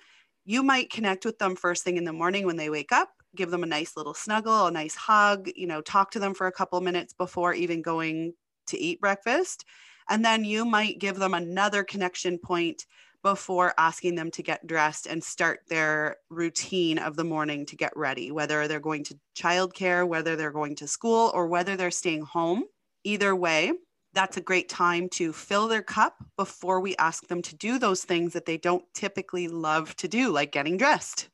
You 0.43 0.61
might 0.61 0.91
connect 0.91 1.23
with 1.23 1.37
them 1.39 1.55
first 1.55 1.83
thing 1.83 1.95
in 1.95 2.03
the 2.03 2.11
morning 2.11 2.45
when 2.45 2.57
they 2.57 2.69
wake 2.69 2.91
up, 2.91 3.09
give 3.35 3.49
them 3.49 3.63
a 3.63 3.67
nice 3.67 3.95
little 3.95 4.13
snuggle, 4.13 4.67
a 4.67 4.71
nice 4.71 4.95
hug, 4.95 5.49
you 5.55 5.67
know, 5.67 5.81
talk 5.81 6.11
to 6.11 6.19
them 6.19 6.33
for 6.33 6.47
a 6.47 6.51
couple 6.51 6.81
minutes 6.81 7.13
before 7.13 7.53
even 7.53 7.81
going 7.81 8.33
to 8.67 8.77
eat 8.77 8.99
breakfast. 8.99 9.63
And 10.09 10.25
then 10.25 10.43
you 10.43 10.65
might 10.65 10.99
give 10.99 11.17
them 11.17 11.33
another 11.33 11.83
connection 11.83 12.37
point 12.37 12.85
before 13.23 13.73
asking 13.77 14.15
them 14.15 14.31
to 14.31 14.43
get 14.43 14.65
dressed 14.65 15.05
and 15.07 15.23
start 15.23 15.61
their 15.67 16.17
routine 16.29 16.97
of 16.97 17.15
the 17.15 17.23
morning 17.23 17.65
to 17.67 17.75
get 17.75 17.95
ready, 17.95 18.31
whether 18.31 18.67
they're 18.67 18.79
going 18.79 19.03
to 19.05 19.19
childcare, 19.37 20.07
whether 20.07 20.35
they're 20.35 20.51
going 20.51 20.75
to 20.75 20.87
school, 20.87 21.31
or 21.33 21.47
whether 21.47 21.75
they're 21.75 21.91
staying 21.91 22.23
home. 22.23 22.63
Either 23.03 23.35
way, 23.35 23.73
that's 24.13 24.37
a 24.37 24.41
great 24.41 24.69
time 24.69 25.07
to 25.09 25.31
fill 25.31 25.67
their 25.67 25.81
cup 25.81 26.15
before 26.37 26.81
we 26.81 26.95
ask 26.97 27.27
them 27.27 27.41
to 27.41 27.55
do 27.55 27.79
those 27.79 28.03
things 28.03 28.33
that 28.33 28.45
they 28.45 28.57
don't 28.57 28.83
typically 28.93 29.47
love 29.47 29.95
to 29.97 30.07
do, 30.07 30.29
like 30.29 30.51
getting 30.51 30.77
dressed. 30.77 31.29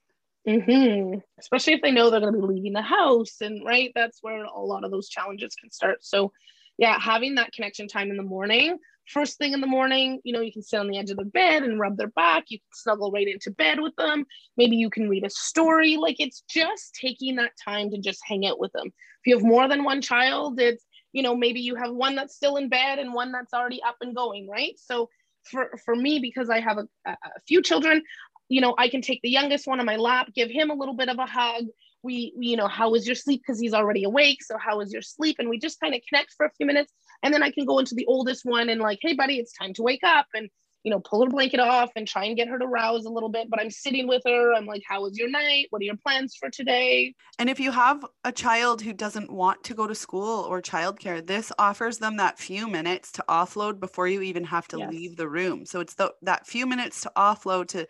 Mm-hmm. 0.48 1.20
Especially 1.40 1.74
if 1.74 1.82
they 1.82 1.92
know 1.92 2.10
they're 2.10 2.22
going 2.22 2.34
to 2.34 2.40
be 2.40 2.46
leaving 2.46 2.74
the 2.74 2.82
house, 2.82 3.38
and 3.42 3.66
right, 3.66 3.92
that's 3.96 4.20
where 4.22 4.44
a 4.44 4.60
lot 4.60 4.86
of 4.86 4.92
those 4.92 5.10
challenges 5.10 5.56
can 5.56 5.72
start. 5.72 6.06
So, 6.06 6.32
yeah, 6.78 6.98
having 7.00 7.36
that 7.36 7.52
connection 7.52 7.88
time 7.88 8.12
in 8.12 8.18
the 8.18 8.24
morning, 8.24 8.78
first 9.08 9.38
thing 9.38 9.54
in 9.54 9.62
the 9.62 9.68
morning, 9.68 10.20
you 10.24 10.34
know, 10.34 10.42
you 10.42 10.52
can 10.52 10.62
sit 10.62 10.80
on 10.80 10.88
the 10.88 10.98
edge 10.98 11.10
of 11.10 11.18
the 11.18 11.26
bed 11.26 11.64
and 11.64 11.80
rub 11.80 11.98
their 11.98 12.10
back. 12.10 12.46
You 12.50 12.60
can 12.60 12.68
snuggle 12.74 13.12
right 13.12 13.28
into 13.28 13.52
bed 13.52 13.80
with 13.80 13.96
them. 13.96 14.26
Maybe 14.58 14.76
you 14.76 14.90
can 14.90 15.10
read 15.10 15.26
a 15.26 15.30
story. 15.30 15.98
Like 15.98 16.18
it's 16.20 16.44
just 16.50 16.96
taking 17.00 17.38
that 17.38 17.52
time 17.64 17.90
to 17.92 17.98
just 17.98 18.22
hang 18.26 18.46
out 18.46 18.60
with 18.60 18.72
them. 18.74 18.88
If 18.88 19.28
you 19.28 19.36
have 19.38 19.46
more 19.46 19.68
than 19.68 19.84
one 19.84 20.02
child, 20.02 20.60
it's 20.60 20.84
you 21.14 21.24
know 21.24 21.36
maybe 21.36 21.60
you 21.60 21.76
have 21.76 21.92
one 21.92 22.16
that's 22.16 22.36
still 22.36 22.58
in 22.58 22.70
bed 22.70 23.00
and 23.00 23.14
one 23.14 23.32
that's 23.32 23.54
already 23.54 23.82
up 23.82 23.96
and 24.02 24.16
going 24.16 24.48
right 24.48 24.74
so 24.78 25.10
for 25.44 25.72
for 25.84 25.96
me 25.96 26.20
because 26.20 26.50
i 26.50 26.60
have 26.60 26.78
a, 26.78 26.88
a 27.08 27.40
few 27.48 27.62
children 27.62 28.04
you 28.50 28.62
know 28.62 28.76
i 28.78 28.88
can 28.88 29.02
take 29.02 29.20
the 29.24 29.30
youngest 29.30 29.68
one 29.68 29.80
on 29.80 29.86
my 29.86 29.96
lap 29.96 30.28
give 30.36 30.50
him 30.50 30.70
a 30.70 30.74
little 30.74 30.94
bit 30.94 31.10
of 31.10 31.18
a 31.18 31.26
hug 31.26 31.66
we, 32.04 32.34
we 32.38 32.48
you 32.48 32.58
know 32.58 32.68
how 32.68 32.92
was 32.92 33.08
your 33.08 33.16
sleep 33.16 33.42
because 33.42 33.60
he's 33.60 33.74
already 33.74 34.04
awake 34.04 34.44
so 34.44 34.58
how 34.58 34.78
was 34.78 34.94
your 34.94 35.02
sleep 35.02 35.38
and 35.40 35.50
we 35.50 35.58
just 35.58 35.80
kind 35.80 35.96
of 35.96 36.02
connect 36.08 36.34
for 36.34 36.46
a 36.46 36.52
few 36.52 36.66
minutes 36.66 36.94
and 37.24 37.34
then 37.34 37.44
i 37.44 37.52
can 37.52 37.66
go 37.66 37.80
into 37.80 37.96
the 37.96 38.06
oldest 38.06 38.46
one 38.46 38.70
and 38.70 38.82
like 38.82 39.00
hey 39.02 39.14
buddy 39.14 39.38
it's 39.38 39.54
time 39.54 39.74
to 39.74 39.84
wake 39.84 40.04
up 40.04 40.28
and 40.34 40.50
you 40.88 40.92
know, 40.92 41.02
pull 41.02 41.22
her 41.22 41.30
blanket 41.30 41.60
off 41.60 41.92
and 41.98 42.08
try 42.08 42.24
and 42.24 42.38
get 42.38 42.48
her 42.48 42.58
to 42.58 42.66
rouse 42.66 43.04
a 43.04 43.10
little 43.10 43.28
bit. 43.28 43.50
But 43.50 43.60
I'm 43.60 43.70
sitting 43.70 44.08
with 44.08 44.22
her. 44.26 44.54
I'm 44.54 44.66
like, 44.66 44.84
how 44.88 45.02
was 45.02 45.18
your 45.18 45.30
night? 45.30 45.68
What 45.70 45.82
are 45.82 45.86
your 45.86 45.98
plans 45.98 46.38
for 46.40 46.50
today? 46.50 47.14
And 47.40 47.50
if 47.50 47.60
you 47.60 47.72
have 47.72 48.06
a 48.24 48.32
child 48.32 48.82
who 48.82 48.94
doesn't 48.94 49.30
want 49.30 49.66
to 49.66 49.74
go 49.74 49.86
to 49.86 49.94
school 49.94 50.46
or 50.46 50.62
childcare, 50.62 51.28
this 51.28 51.52
offers 51.60 51.98
them 51.98 52.16
that 52.18 52.40
few 52.40 52.70
minutes 52.70 53.12
to 53.14 53.26
offload 53.28 53.82
before 53.82 54.08
you 54.08 54.22
even 54.22 54.46
have 54.46 54.66
to 54.70 54.78
yes. 54.78 54.90
leave 54.90 55.18
the 55.18 55.28
room. 55.28 55.66
So 55.66 55.82
it's 55.82 55.96
the, 55.96 56.14
that 56.22 56.48
few 56.48 56.66
minutes 56.66 57.02
to 57.02 57.12
offload 57.18 57.68
to 57.70 57.86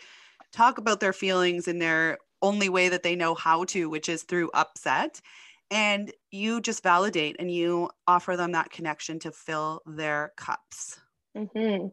talk 0.51 0.79
about 0.79 0.99
their 0.99 1.13
feelings 1.13 1.67
in 1.67 1.77
their 1.77 2.17
only 2.41 2.67
way 2.67 2.89
that 2.89 3.03
they 3.03 3.15
know 3.15 3.35
how 3.35 3.65
to, 3.65 3.91
which 3.91 4.09
is 4.09 4.23
through 4.23 4.49
upset. 4.55 5.21
And 5.69 6.13
you 6.31 6.61
just 6.61 6.83
validate 6.83 7.35
and 7.39 7.51
you 7.51 7.89
offer 8.07 8.37
them 8.37 8.53
that 8.53 8.71
connection 8.71 9.19
to 9.19 9.31
fill 9.31 9.81
their 9.85 10.33
cups. 10.37 10.99
Mm-hmm. 11.35 11.87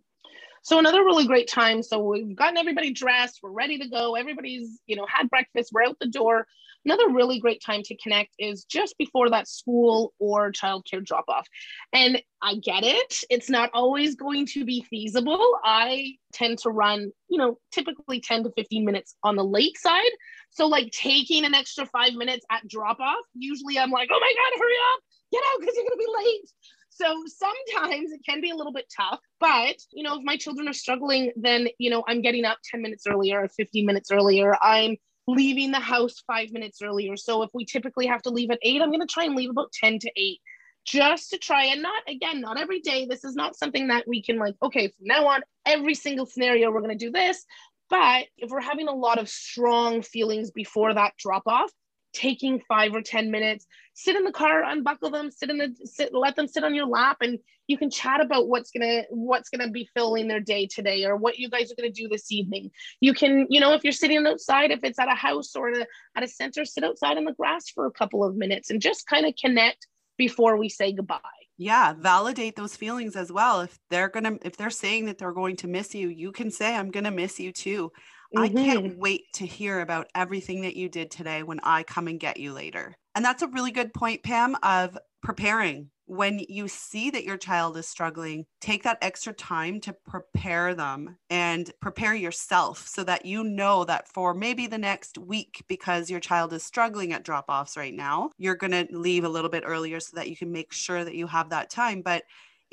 So 0.64 0.78
another 0.78 1.04
really 1.04 1.26
great 1.26 1.47
time. 1.47 1.83
So 1.83 1.99
we've 1.99 2.35
gotten 2.35 2.57
everybody 2.57 2.90
dressed, 2.90 3.40
we're 3.43 3.50
ready 3.50 3.78
to 3.78 3.88
go. 3.88 4.14
Everybody's, 4.14 4.81
you 4.87 4.97
know, 4.97 5.07
had 5.07 5.28
breakfast, 5.28 5.71
we're 5.73 5.83
out 5.83 5.99
the 6.00 6.09
door. 6.09 6.47
Another 6.87 7.11
really 7.11 7.38
great 7.38 7.62
time 7.62 7.83
to 7.85 7.97
connect 7.97 8.35
is 8.38 8.64
just 8.64 8.97
before 8.99 9.28
that 9.31 9.47
school 9.47 10.14
or 10.19 10.52
childcare 10.52 11.04
drop 11.04 11.26
off. 11.28 11.47
And 11.93 12.23
I 12.43 12.57
get 12.57 12.83
it. 12.83 13.21
It's 13.28 13.50
not 13.50 13.71
always 13.75 14.14
going 14.14 14.47
to 14.49 14.64
be 14.64 14.87
feasible. 14.88 15.59
I 15.64 16.14
tend 16.33 16.59
to 16.61 16.71
run, 16.71 17.12
you 17.28 17.38
know, 17.38 17.59
typically 17.71 18.21
10 18.21 18.45
to 18.45 18.50
15 18.57 18.85
minutes 18.85 19.16
on 19.23 19.37
the 19.37 19.45
late 19.45 19.76
side. 19.78 20.11
So 20.54 20.66
like 20.66 20.92
taking 20.92 21.44
an 21.44 21.54
extra 21.54 21.84
five 21.87 22.14
minutes 22.14 22.46
at 22.50 22.66
drop 22.66 23.00
off, 23.00 23.25
usually 23.34 23.78
I'm 23.78 23.90
like, 23.90 24.08
oh 24.12 24.20
my 24.20 24.32
God, 24.32 24.61
hurry 24.61 24.75
up, 24.94 25.00
get 25.32 25.42
out 25.52 25.61
because 25.61 25.75
you're 25.76 25.84
to 25.84 25.96
be 25.96 26.25
late. 26.25 26.50
So 26.90 27.25
sometimes 27.26 28.12
it 28.12 28.20
can 28.26 28.40
be 28.40 28.50
a 28.50 28.54
little 28.54 28.73
bit 28.73 28.87
tough, 28.96 29.18
but 29.40 29.76
you 29.92 30.04
know, 30.04 30.16
if 30.16 30.23
my 30.23 30.37
children 30.37 30.68
are 30.68 30.73
struggling, 30.73 31.32
then 31.34 31.68
you 31.78 31.90
know, 31.90 32.04
I'm 32.06 32.23
getting 32.23 32.44
up 32.44 32.58
10 32.70 32.82
minutes 32.82 33.04
earlier 33.06 33.42
or 33.42 33.49
15 33.49 33.84
minutes 33.84 34.12
earlier. 34.12 34.56
I'm 34.62 34.96
leaving 35.26 35.73
the 35.73 35.80
house 35.80 36.23
five 36.26 36.52
minutes 36.52 36.80
earlier. 36.82 37.16
So 37.16 37.42
if 37.42 37.50
we 37.52 37.64
typically 37.64 38.06
have 38.06 38.23
to 38.23 38.30
leave 38.30 38.50
at 38.50 38.58
eight, 38.62 38.80
I'm 38.80 38.90
to 39.00 39.06
try 39.06 39.25
and 39.25 39.34
leave 39.34 39.50
about 39.50 39.73
10 39.73 39.99
to 40.00 40.11
eight 40.16 40.40
just 40.84 41.30
to 41.30 41.38
try 41.38 41.64
and 41.64 41.82
not 41.82 42.02
again 42.08 42.40
not 42.40 42.61
every 42.61 42.80
day 42.80 43.06
this 43.06 43.25
is 43.25 43.34
not 43.34 43.56
something 43.56 43.88
that 43.88 44.06
we 44.06 44.23
can 44.23 44.38
like 44.38 44.54
okay 44.62 44.88
from 44.88 45.06
now 45.06 45.26
on 45.26 45.40
every 45.64 45.94
single 45.94 46.26
scenario 46.26 46.70
we're 46.70 46.80
to 46.90 47.06
do 47.06 47.11
this 47.11 47.44
but 47.91 48.25
if 48.37 48.50
we're 48.50 48.61
having 48.61 48.88
a 48.88 48.95
lot 48.95 49.19
of 49.19 49.29
strong 49.29 50.03
feelings 50.03 50.50
before 50.50 50.95
that 50.95 51.14
drop 51.19 51.43
off 51.47 51.71
taking 52.14 52.61
five 52.69 52.95
or 52.95 53.03
10 53.03 53.31
minutes, 53.31 53.67
sit 53.93 54.17
in 54.17 54.25
the 54.25 54.33
car, 54.33 54.62
unbuckle 54.64 55.11
them, 55.11 55.31
sit 55.31 55.50
in 55.50 55.59
the, 55.59 55.75
sit, 55.85 56.14
let 56.14 56.37
them 56.37 56.47
sit 56.47 56.64
on 56.64 56.75
your 56.75 56.87
lap 56.87 57.19
and 57.21 57.38
you 57.67 57.76
can 57.76 57.91
chat 57.91 58.21
about 58.21 58.49
what's 58.49 58.71
going 58.71 58.83
to, 58.83 59.05
what's 59.11 59.50
going 59.50 59.67
to 59.67 59.73
be 59.73 59.88
filling 59.95 60.29
their 60.29 60.41
day 60.41 60.67
today 60.67 61.05
or 61.05 61.17
what 61.17 61.38
you 61.38 61.50
guys 61.50 61.71
are 61.71 61.75
going 61.75 61.93
to 61.93 62.03
do 62.03 62.09
this 62.09 62.31
evening. 62.31 62.71
You 63.00 63.14
can, 63.14 63.47
you 63.50 63.61
know, 63.61 63.73
if 63.73 63.83
you're 63.83 63.93
sitting 63.93 64.25
outside, 64.26 64.71
if 64.71 64.81
it's 64.85 64.99
at 64.99 65.11
a 65.11 65.17
house 65.17 65.57
or 65.57 65.71
at 65.71 65.79
a, 65.79 65.87
at 66.17 66.23
a 66.23 66.29
center, 66.29 66.64
sit 66.64 66.85
outside 66.85 67.17
in 67.17 67.25
the 67.25 67.33
grass 67.33 67.69
for 67.69 67.87
a 67.87 67.91
couple 67.91 68.23
of 68.25 68.37
minutes 68.37 68.71
and 68.71 68.81
just 68.81 69.07
kind 69.07 69.26
of 69.26 69.35
connect 69.37 69.87
before 70.16 70.56
we 70.56 70.68
say 70.68 70.92
goodbye. 70.92 71.21
Yeah, 71.56 71.92
validate 71.92 72.56
those 72.56 72.76
feelings 72.76 73.14
as 73.14 73.30
well. 73.30 73.61
If 73.61 73.78
they're 73.88 74.09
going 74.09 74.25
to 74.25 74.47
if 74.47 74.56
they're 74.56 74.71
saying 74.71 75.06
that 75.06 75.18
they're 75.18 75.33
going 75.33 75.56
to 75.56 75.68
miss 75.68 75.94
you, 75.94 76.09
you 76.09 76.33
can 76.33 76.50
say 76.50 76.75
I'm 76.75 76.90
going 76.90 77.04
to 77.04 77.11
miss 77.11 77.38
you 77.38 77.52
too. 77.52 77.92
Mm-hmm. 78.35 78.42
I 78.42 78.49
can't 78.49 78.87
mm-hmm. 78.87 78.99
wait 78.99 79.23
to 79.35 79.47
hear 79.47 79.80
about 79.80 80.09
everything 80.14 80.62
that 80.62 80.76
you 80.76 80.88
did 80.88 81.11
today 81.11 81.42
when 81.42 81.61
I 81.62 81.85
come 81.85 82.09
and 82.09 82.18
get 82.18 82.38
you 82.38 82.52
later. 82.52 82.97
And 83.14 83.25
that's 83.25 83.42
a 83.42 83.49
really 83.49 83.71
good 83.71 83.94
point, 83.94 84.23
Pam, 84.23 84.56
of 84.62 84.99
preparing. 85.23 85.90
When 86.06 86.38
you 86.50 86.68
see 86.68 87.09
that 87.11 87.25
your 87.25 87.38
child 87.38 87.78
is 87.78 87.88
struggling, 87.88 88.44
take 88.61 88.83
that 88.83 88.99
extra 89.00 89.33
time 89.33 89.80
to 89.80 89.94
prepare 89.94 90.75
them 90.75 91.16
and 91.30 91.71
prepare 91.80 92.14
yourself 92.14 92.87
so 92.87 93.04
that 93.04 93.25
you 93.25 93.42
know 93.42 93.85
that 93.85 94.06
for 94.09 94.35
maybe 94.35 94.66
the 94.66 94.76
next 94.76 95.16
week, 95.16 95.64
because 95.66 96.11
your 96.11 96.21
child 96.21 96.52
is 96.52 96.62
struggling 96.62 97.14
at 97.14 97.25
drop 97.25 97.47
offs 97.49 97.78
right 97.78 97.94
now, 97.94 98.28
you're 98.37 98.54
going 98.54 98.73
to 98.73 98.87
leave 98.90 99.25
a 99.25 99.30
little 99.30 99.49
bit 99.49 99.62
earlier 99.64 99.99
so 99.99 100.14
that 100.16 100.28
you 100.28 100.37
can 100.37 100.52
make 100.52 100.75
sure 100.75 101.04
that 101.04 101.14
you 101.14 101.26
have 101.26 101.49
that 101.49 101.71
time. 101.71 102.02
But 102.02 102.25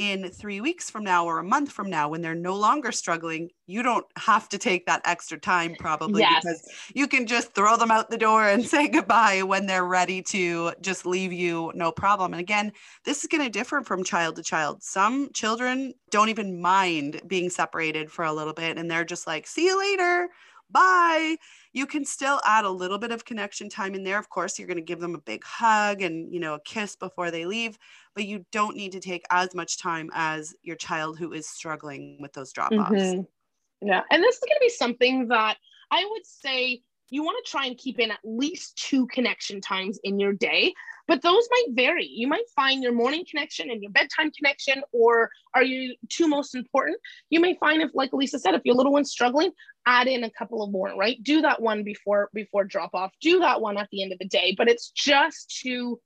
in 0.02 0.28
three 0.32 0.62
weeks 0.62 0.90
from 0.90 1.04
now 1.04 1.26
or 1.26 1.38
a 1.38 1.44
month 1.44 1.72
from 1.72 1.88
now 1.88 2.10
when 2.10 2.22
they're 2.22 2.34
no 2.34 2.56
longer 2.56 2.92
struggling 2.92 3.52
you 3.68 3.84
don't 3.84 4.08
have 4.18 4.50
to 4.50 4.58
take 4.58 4.88
that 4.88 5.00
extra 5.06 5.40
time 5.40 5.76
probably 5.78 6.22
yes. 6.22 6.42
because 6.44 6.68
you 6.96 7.08
can 7.08 7.28
just 7.28 7.54
throw 7.54 7.78
them 7.78 7.92
out 7.92 8.10
the 8.10 8.18
door 8.18 8.48
and 8.48 8.66
say 8.74 8.88
goodbye 8.88 9.44
when 9.44 9.68
they're 9.68 9.86
ready 9.86 10.24
to 10.24 10.74
just 10.82 11.06
leave 11.06 11.32
you 11.32 11.72
no 11.76 11.92
problem. 11.92 12.34
And 12.34 12.42
again 12.42 12.72
this 13.06 13.24
is 13.24 13.28
going 13.28 13.44
to 13.44 13.50
differ 13.50 13.84
from 13.84 14.04
child 14.04 14.38
to 14.38 14.44
child. 14.44 14.82
Some 14.82 15.30
children 15.34 15.94
don't 16.10 16.30
even 16.30 16.60
mind 16.60 17.22
being 17.28 17.52
separated 17.52 18.12
for 18.12 18.26
a 18.26 18.34
little 18.34 18.54
bit 18.54 18.80
and 18.80 18.90
they're 18.90 19.06
just 19.06 19.28
like 19.28 19.46
see 19.46 19.66
you 19.66 19.78
later. 19.78 20.30
Bye 20.72 21.36
you 21.74 21.86
can 21.86 22.04
still 22.04 22.42
add 22.46 22.66
a 22.66 22.70
little 22.70 22.98
bit 22.98 23.12
of 23.12 23.26
connection 23.26 23.70
time 23.70 23.96
in 23.96 24.04
there 24.04 24.20
of 24.20 24.30
course 24.30 24.58
you're 24.58 24.68
going 24.68 24.78
to 24.78 24.84
give 24.84 25.00
them 25.00 25.16
a 25.16 25.22
big 25.22 25.44
hug 25.44 26.02
and 26.02 26.34
you 26.34 26.40
know 26.40 26.56
a 26.56 26.60
kiss 26.62 26.96
before 26.96 27.32
they 27.32 27.46
leave 27.46 27.78
but 28.16 28.26
you 28.26 28.46
don't 28.52 28.76
need 28.76 28.92
to 28.92 29.00
take 29.00 29.24
as 29.32 29.54
much 29.56 29.78
time 29.78 30.10
as 30.14 30.54
your 30.64 30.76
child 30.76 31.18
who 31.18 31.34
is 31.34 31.48
struggling 31.48 32.18
with 32.22 32.34
those 32.34 32.52
drop 32.52 32.72
offs 32.72 32.92
mm-hmm. 32.92 33.88
yeah 33.88 34.02
and 34.12 34.24
this 34.24 34.36
is 34.36 34.42
going 34.42 34.56
to 34.56 34.66
be 34.66 34.70
something 34.70 35.28
that 35.28 35.58
i 35.92 36.08
would 36.12 36.26
say 36.26 36.82
you 37.12 37.24
want 37.24 37.38
to 37.44 37.52
try 37.52 37.68
and 37.68 37.78
keep 37.78 38.00
in 38.00 38.10
at 38.10 38.20
least 38.24 38.76
two 38.78 39.06
connection 39.08 39.62
times 39.62 40.00
in 40.04 40.20
your 40.20 40.34
day 40.34 40.74
but 41.08 41.22
those 41.22 41.46
might 41.52 41.76
vary. 41.76 42.06
You 42.06 42.28
might 42.28 42.46
find 42.56 42.82
your 42.82 42.94
morning 42.94 43.26
connection 43.30 43.70
and 43.70 43.82
your 43.82 43.92
bedtime 43.92 44.32
connection 44.32 44.82
or 44.94 45.30
are 45.54 45.64
you 45.64 45.96
two 46.08 46.28
most 46.28 46.56
important? 46.56 46.98
You 47.30 47.42
may 47.42 47.58
find 47.60 47.82
if 47.82 47.92
like 47.94 48.14
elisa 48.14 48.40
said 48.40 48.54
if 48.54 48.62
your 48.64 48.76
little 48.76 48.94
one's 48.94 49.12
struggling 49.12 49.52
add 49.86 50.08
in 50.08 50.24
a 50.24 50.32
couple 50.32 50.64
of 50.64 50.72
more 50.72 50.96
right? 50.98 51.22
Do 51.22 51.42
that 51.42 51.62
one 51.62 51.84
before 51.84 52.30
before 52.34 52.64
drop 52.64 52.92
off. 52.94 53.12
Do 53.20 53.40
that 53.40 53.60
one 53.60 53.78
at 53.78 53.90
the 53.92 54.02
end 54.04 54.14
of 54.14 54.20
the 54.20 54.28
day 54.28 54.56
but 54.58 54.70
it's 54.70 54.90
just 54.92 55.60
to 55.64 56.00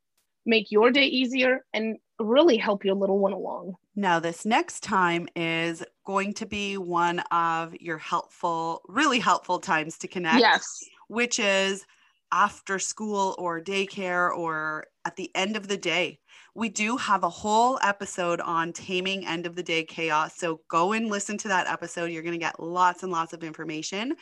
make 0.44 0.72
your 0.72 0.90
day 0.90 1.06
easier 1.06 1.66
and 1.72 1.98
really 2.20 2.58
help 2.58 2.84
your 2.84 2.96
little 2.96 3.20
one 3.20 3.34
along. 3.34 3.76
Now 3.96 4.20
this 4.20 4.44
next 4.44 4.82
time 4.82 5.28
is 5.36 5.84
going 6.04 6.34
to 6.36 6.48
be 6.48 6.78
one 6.78 7.20
of 7.32 7.76
your 7.80 8.00
helpful 8.00 8.82
really 8.88 9.20
helpful 9.20 9.60
times 9.60 10.00
to 10.00 10.08
connect. 10.08 10.40
Yes 10.40 10.84
which 11.08 11.40
is 11.40 11.86
after 12.32 12.80
school 12.80 13.36
or 13.38 13.62
daycare 13.62 14.36
or 14.36 14.88
at 15.06 15.16
the 15.16 15.32
end 15.36 15.56
of 15.56 15.68
the 15.68 15.78
day. 15.78 16.20
We 16.56 16.70
do 16.70 16.98
have 16.98 17.24
a 17.24 17.30
whole 17.30 17.80
episode 17.82 18.42
on 18.42 18.74
taming 18.74 19.26
end 19.26 19.46
of 19.46 19.56
the 19.56 19.64
day 19.64 19.84
chaos. 19.84 20.36
So 20.36 20.62
go 20.70 20.94
and 20.94 21.10
listen 21.10 21.38
to 21.40 21.48
that 21.50 21.68
episode. 21.68 22.12
You're 22.12 22.24
going 22.24 22.34
to 22.34 22.40
get 22.40 22.60
lots 22.60 23.04
and 23.04 23.12
lots 23.12 23.34
of 23.34 23.44
information. 23.44 24.16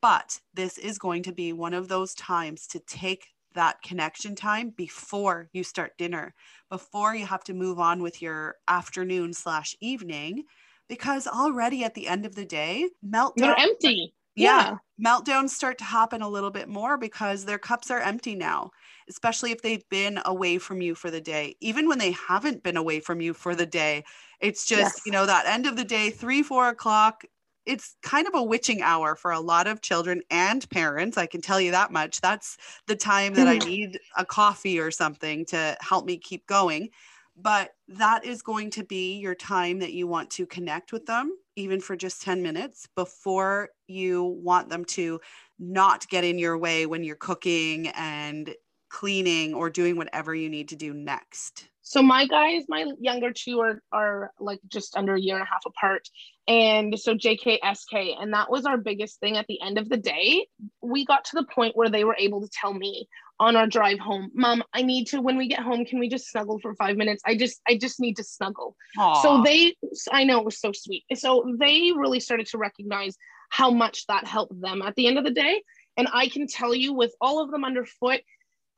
But 0.00 0.38
this 0.54 0.78
is 0.78 0.98
going 0.98 1.22
to 1.24 1.32
be 1.32 1.52
one 1.52 1.74
of 1.74 1.88
those 1.88 2.14
times 2.14 2.66
to 2.68 2.80
take 2.80 3.26
that 3.54 3.82
connection 3.82 4.34
time 4.34 4.70
before 4.70 5.48
you 5.52 5.62
start 5.62 5.96
dinner, 5.98 6.34
before 6.70 7.14
you 7.14 7.26
have 7.26 7.44
to 7.44 7.54
move 7.54 7.78
on 7.78 8.02
with 8.02 8.22
your 8.22 8.56
afternoon 8.68 9.32
slash 9.32 9.76
evening, 9.80 10.44
because 10.88 11.26
already 11.26 11.84
at 11.84 11.94
the 11.94 12.08
end 12.08 12.26
of 12.26 12.34
the 12.34 12.44
day, 12.44 12.88
meltdown. 13.06 13.32
You're 13.36 13.58
empty 13.58 14.14
yeah, 14.34 14.76
yeah, 14.98 15.04
meltdowns 15.04 15.50
start 15.50 15.78
to 15.78 15.84
happen 15.84 16.22
a 16.22 16.28
little 16.28 16.50
bit 16.50 16.68
more 16.68 16.96
because 16.96 17.44
their 17.44 17.58
cups 17.58 17.90
are 17.90 18.00
empty 18.00 18.34
now, 18.34 18.70
especially 19.08 19.52
if 19.52 19.62
they've 19.62 19.88
been 19.90 20.20
away 20.24 20.58
from 20.58 20.80
you 20.80 20.94
for 20.94 21.10
the 21.10 21.20
day. 21.20 21.56
Even 21.60 21.88
when 21.88 21.98
they 21.98 22.12
haven't 22.12 22.62
been 22.62 22.76
away 22.76 23.00
from 23.00 23.20
you 23.20 23.32
for 23.32 23.54
the 23.54 23.66
day, 23.66 24.04
it's 24.40 24.66
just, 24.66 24.96
yes. 24.96 25.02
you 25.06 25.12
know, 25.12 25.26
that 25.26 25.46
end 25.46 25.66
of 25.66 25.76
the 25.76 25.84
day, 25.84 26.10
three, 26.10 26.42
four 26.42 26.68
o'clock. 26.68 27.24
It's 27.66 27.96
kind 28.02 28.26
of 28.26 28.34
a 28.34 28.42
witching 28.42 28.82
hour 28.82 29.14
for 29.16 29.30
a 29.30 29.40
lot 29.40 29.66
of 29.66 29.80
children 29.80 30.20
and 30.30 30.68
parents. 30.68 31.16
I 31.16 31.26
can 31.26 31.40
tell 31.40 31.60
you 31.60 31.70
that 31.70 31.92
much. 31.92 32.20
That's 32.20 32.58
the 32.86 32.96
time 32.96 33.34
that 33.34 33.48
I 33.48 33.58
mm-hmm. 33.58 33.68
need 33.68 34.00
a 34.16 34.24
coffee 34.26 34.78
or 34.78 34.90
something 34.90 35.46
to 35.46 35.76
help 35.80 36.04
me 36.04 36.18
keep 36.18 36.46
going. 36.46 36.90
But 37.36 37.70
that 37.88 38.24
is 38.24 38.42
going 38.42 38.70
to 38.72 38.84
be 38.84 39.16
your 39.18 39.34
time 39.34 39.78
that 39.78 39.92
you 39.92 40.06
want 40.06 40.30
to 40.32 40.46
connect 40.46 40.92
with 40.92 41.06
them 41.06 41.32
even 41.56 41.80
for 41.80 41.96
just 41.96 42.22
10 42.22 42.42
minutes 42.42 42.88
before 42.96 43.70
you 43.86 44.24
want 44.42 44.68
them 44.68 44.84
to 44.84 45.20
not 45.58 46.08
get 46.08 46.24
in 46.24 46.38
your 46.38 46.58
way 46.58 46.86
when 46.86 47.04
you're 47.04 47.16
cooking 47.16 47.88
and 47.88 48.54
cleaning 48.90 49.54
or 49.54 49.70
doing 49.70 49.96
whatever 49.96 50.34
you 50.34 50.48
need 50.48 50.68
to 50.68 50.76
do 50.76 50.94
next? 50.94 51.68
So 51.86 52.02
my 52.02 52.26
guys, 52.26 52.64
my 52.66 52.90
younger 52.98 53.30
two 53.30 53.60
are 53.60 53.82
are 53.92 54.30
like 54.40 54.60
just 54.68 54.96
under 54.96 55.14
a 55.14 55.20
year 55.20 55.34
and 55.34 55.42
a 55.42 55.46
half 55.46 55.62
apart. 55.66 56.08
And 56.48 56.98
so 56.98 57.14
JK, 57.14 57.58
SK, 57.74 57.92
and 58.20 58.32
that 58.32 58.50
was 58.50 58.64
our 58.64 58.78
biggest 58.78 59.20
thing 59.20 59.36
at 59.36 59.46
the 59.48 59.60
end 59.60 59.78
of 59.78 59.88
the 59.90 59.98
day. 59.98 60.46
We 60.80 61.04
got 61.04 61.24
to 61.26 61.36
the 61.36 61.46
point 61.54 61.76
where 61.76 61.90
they 61.90 62.04
were 62.04 62.16
able 62.18 62.40
to 62.40 62.48
tell 62.48 62.72
me 62.72 63.06
on 63.40 63.56
our 63.56 63.66
drive 63.66 63.98
home, 63.98 64.30
Mom, 64.34 64.62
I 64.72 64.82
need 64.82 65.06
to 65.08 65.20
when 65.20 65.36
we 65.36 65.48
get 65.48 65.60
home, 65.60 65.84
can 65.84 65.98
we 65.98 66.08
just 66.08 66.30
snuggle 66.30 66.58
for 66.60 66.74
five 66.74 66.96
minutes? 66.96 67.22
I 67.26 67.36
just 67.36 67.60
I 67.68 67.76
just 67.76 68.00
need 68.00 68.16
to 68.16 68.24
snuggle. 68.24 68.76
Aww. 68.98 69.22
So 69.22 69.42
they 69.42 69.74
I 70.12 70.24
know 70.24 70.38
it 70.38 70.44
was 70.44 70.60
so 70.60 70.72
sweet. 70.72 71.04
So 71.14 71.44
they 71.58 71.92
really 71.96 72.20
started 72.20 72.46
to 72.48 72.58
recognize 72.58 73.16
how 73.50 73.70
much 73.70 74.06
that 74.06 74.26
helped 74.26 74.60
them 74.60 74.82
at 74.82 74.94
the 74.96 75.06
end 75.06 75.18
of 75.18 75.24
the 75.24 75.30
day. 75.30 75.62
And 75.96 76.08
I 76.12 76.28
can 76.28 76.46
tell 76.46 76.74
you 76.74 76.92
with 76.92 77.14
all 77.20 77.42
of 77.42 77.50
them 77.50 77.64
underfoot, 77.64 78.20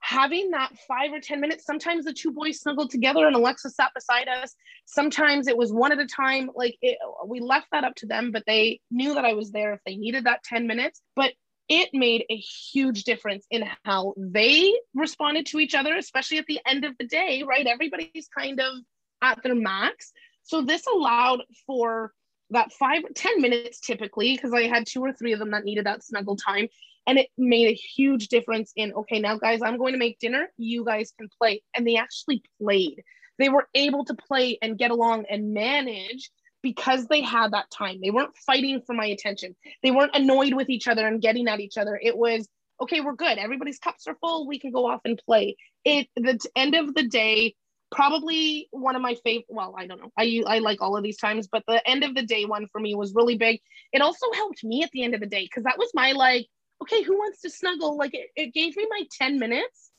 having 0.00 0.50
that 0.50 0.70
five 0.86 1.12
or 1.12 1.20
10 1.20 1.40
minutes, 1.40 1.64
sometimes 1.64 2.04
the 2.04 2.12
two 2.12 2.30
boys 2.30 2.60
snuggled 2.60 2.90
together 2.90 3.26
and 3.26 3.34
Alexa 3.34 3.70
sat 3.70 3.90
beside 3.94 4.28
us. 4.28 4.54
Sometimes 4.84 5.48
it 5.48 5.56
was 5.56 5.72
one 5.72 5.92
at 5.92 5.98
a 5.98 6.06
time. 6.06 6.50
Like 6.54 6.76
it, 6.82 6.98
we 7.26 7.40
left 7.40 7.68
that 7.72 7.84
up 7.84 7.94
to 7.96 8.06
them, 8.06 8.32
but 8.32 8.44
they 8.46 8.80
knew 8.90 9.14
that 9.14 9.24
I 9.24 9.32
was 9.32 9.50
there 9.50 9.72
if 9.72 9.80
they 9.86 9.96
needed 9.96 10.24
that 10.24 10.44
10 10.44 10.66
minutes. 10.66 11.00
But 11.14 11.32
it 11.68 11.90
made 11.92 12.24
a 12.30 12.36
huge 12.36 13.04
difference 13.04 13.46
in 13.50 13.64
how 13.84 14.14
they 14.16 14.72
responded 14.94 15.46
to 15.46 15.58
each 15.58 15.74
other, 15.74 15.96
especially 15.96 16.38
at 16.38 16.46
the 16.46 16.60
end 16.66 16.84
of 16.84 16.96
the 16.98 17.06
day, 17.06 17.42
right? 17.42 17.66
Everybody's 17.66 18.28
kind 18.36 18.60
of 18.60 18.74
at 19.22 19.42
their 19.42 19.54
max. 19.54 20.12
So 20.42 20.62
this 20.62 20.86
allowed 20.86 21.42
for 21.66 22.12
that 22.50 22.72
five, 22.72 23.02
10 23.14 23.40
minutes 23.40 23.80
typically, 23.80 24.34
because 24.34 24.52
I 24.52 24.68
had 24.68 24.86
two 24.86 25.00
or 25.00 25.12
three 25.12 25.32
of 25.32 25.40
them 25.40 25.50
that 25.50 25.64
needed 25.64 25.86
that 25.86 26.04
snuggle 26.04 26.36
time 26.36 26.68
and 27.06 27.18
it 27.18 27.28
made 27.38 27.68
a 27.68 27.74
huge 27.74 28.28
difference 28.28 28.72
in 28.76 28.92
okay 28.92 29.18
now 29.20 29.36
guys 29.36 29.60
i'm 29.62 29.78
going 29.78 29.92
to 29.92 29.98
make 29.98 30.18
dinner 30.18 30.48
you 30.56 30.84
guys 30.84 31.12
can 31.18 31.28
play 31.40 31.62
and 31.74 31.86
they 31.86 31.96
actually 31.96 32.42
played 32.60 33.02
they 33.38 33.48
were 33.48 33.68
able 33.74 34.04
to 34.04 34.14
play 34.14 34.58
and 34.62 34.78
get 34.78 34.90
along 34.90 35.24
and 35.30 35.52
manage 35.52 36.30
because 36.62 37.06
they 37.06 37.20
had 37.20 37.52
that 37.52 37.70
time 37.70 37.98
they 38.02 38.10
weren't 38.10 38.36
fighting 38.36 38.80
for 38.86 38.94
my 38.94 39.06
attention 39.06 39.54
they 39.82 39.90
weren't 39.90 40.14
annoyed 40.14 40.54
with 40.54 40.68
each 40.68 40.88
other 40.88 41.06
and 41.06 41.22
getting 41.22 41.48
at 41.48 41.60
each 41.60 41.78
other 41.78 41.98
it 42.02 42.16
was 42.16 42.48
okay 42.80 43.00
we're 43.00 43.14
good 43.14 43.38
everybody's 43.38 43.78
cups 43.78 44.06
are 44.06 44.16
full 44.20 44.46
we 44.46 44.58
can 44.58 44.70
go 44.70 44.86
off 44.86 45.00
and 45.04 45.20
play 45.24 45.56
it 45.84 46.08
the 46.16 46.38
end 46.56 46.74
of 46.74 46.94
the 46.94 47.06
day 47.06 47.54
probably 47.92 48.68
one 48.72 48.96
of 48.96 49.02
my 49.02 49.14
favorite 49.22 49.46
well 49.48 49.74
i 49.78 49.86
don't 49.86 50.00
know 50.00 50.10
i 50.18 50.42
i 50.46 50.58
like 50.58 50.82
all 50.82 50.96
of 50.96 51.04
these 51.04 51.18
times 51.18 51.46
but 51.46 51.62
the 51.68 51.88
end 51.88 52.02
of 52.02 52.14
the 52.14 52.22
day 52.22 52.44
one 52.44 52.66
for 52.72 52.80
me 52.80 52.94
was 52.94 53.14
really 53.14 53.36
big 53.36 53.60
it 53.92 54.02
also 54.02 54.26
helped 54.34 54.64
me 54.64 54.82
at 54.82 54.90
the 54.90 55.04
end 55.04 55.14
of 55.14 55.20
the 55.20 55.26
day 55.26 55.44
because 55.44 55.62
that 55.64 55.78
was 55.78 55.90
my 55.94 56.12
like 56.12 56.46
okay, 56.82 57.02
who 57.02 57.16
wants 57.16 57.40
to 57.42 57.50
snuggle? 57.50 57.96
Like 57.96 58.14
it, 58.14 58.28
it 58.36 58.54
gave 58.54 58.76
me 58.76 58.86
my 58.88 59.02
10 59.18 59.38
minutes 59.38 59.90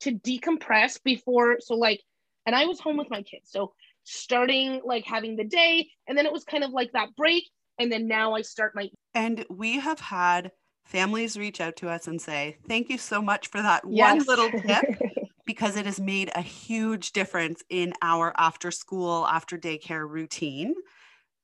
to 0.00 0.12
decompress 0.12 1.02
before. 1.02 1.58
So, 1.60 1.74
like, 1.74 2.00
and 2.46 2.56
I 2.56 2.66
was 2.66 2.80
home 2.80 2.96
with 2.96 3.10
my 3.10 3.22
kids. 3.22 3.50
So, 3.50 3.72
starting 4.04 4.80
like 4.84 5.04
having 5.04 5.36
the 5.36 5.44
day, 5.44 5.88
and 6.06 6.16
then 6.16 6.26
it 6.26 6.32
was 6.32 6.44
kind 6.44 6.64
of 6.64 6.70
like 6.70 6.92
that 6.92 7.14
break. 7.16 7.44
And 7.78 7.90
then 7.90 8.06
now 8.06 8.34
I 8.34 8.42
start 8.42 8.74
my. 8.74 8.88
And 9.14 9.44
we 9.48 9.78
have 9.78 9.98
had 9.98 10.52
families 10.84 11.36
reach 11.36 11.60
out 11.60 11.76
to 11.76 11.88
us 11.88 12.06
and 12.06 12.20
say, 12.20 12.58
thank 12.68 12.90
you 12.90 12.98
so 12.98 13.22
much 13.22 13.48
for 13.48 13.62
that 13.62 13.82
yes. 13.88 14.18
one 14.18 14.26
little 14.26 14.60
tip. 14.66 14.84
because 15.46 15.76
it 15.76 15.86
has 15.86 15.98
made 15.98 16.30
a 16.34 16.40
huge 16.40 17.12
difference 17.12 17.62
in 17.68 17.92
our 18.02 18.32
after 18.36 18.70
school, 18.70 19.26
after 19.26 19.58
daycare 19.58 20.08
routine. 20.08 20.74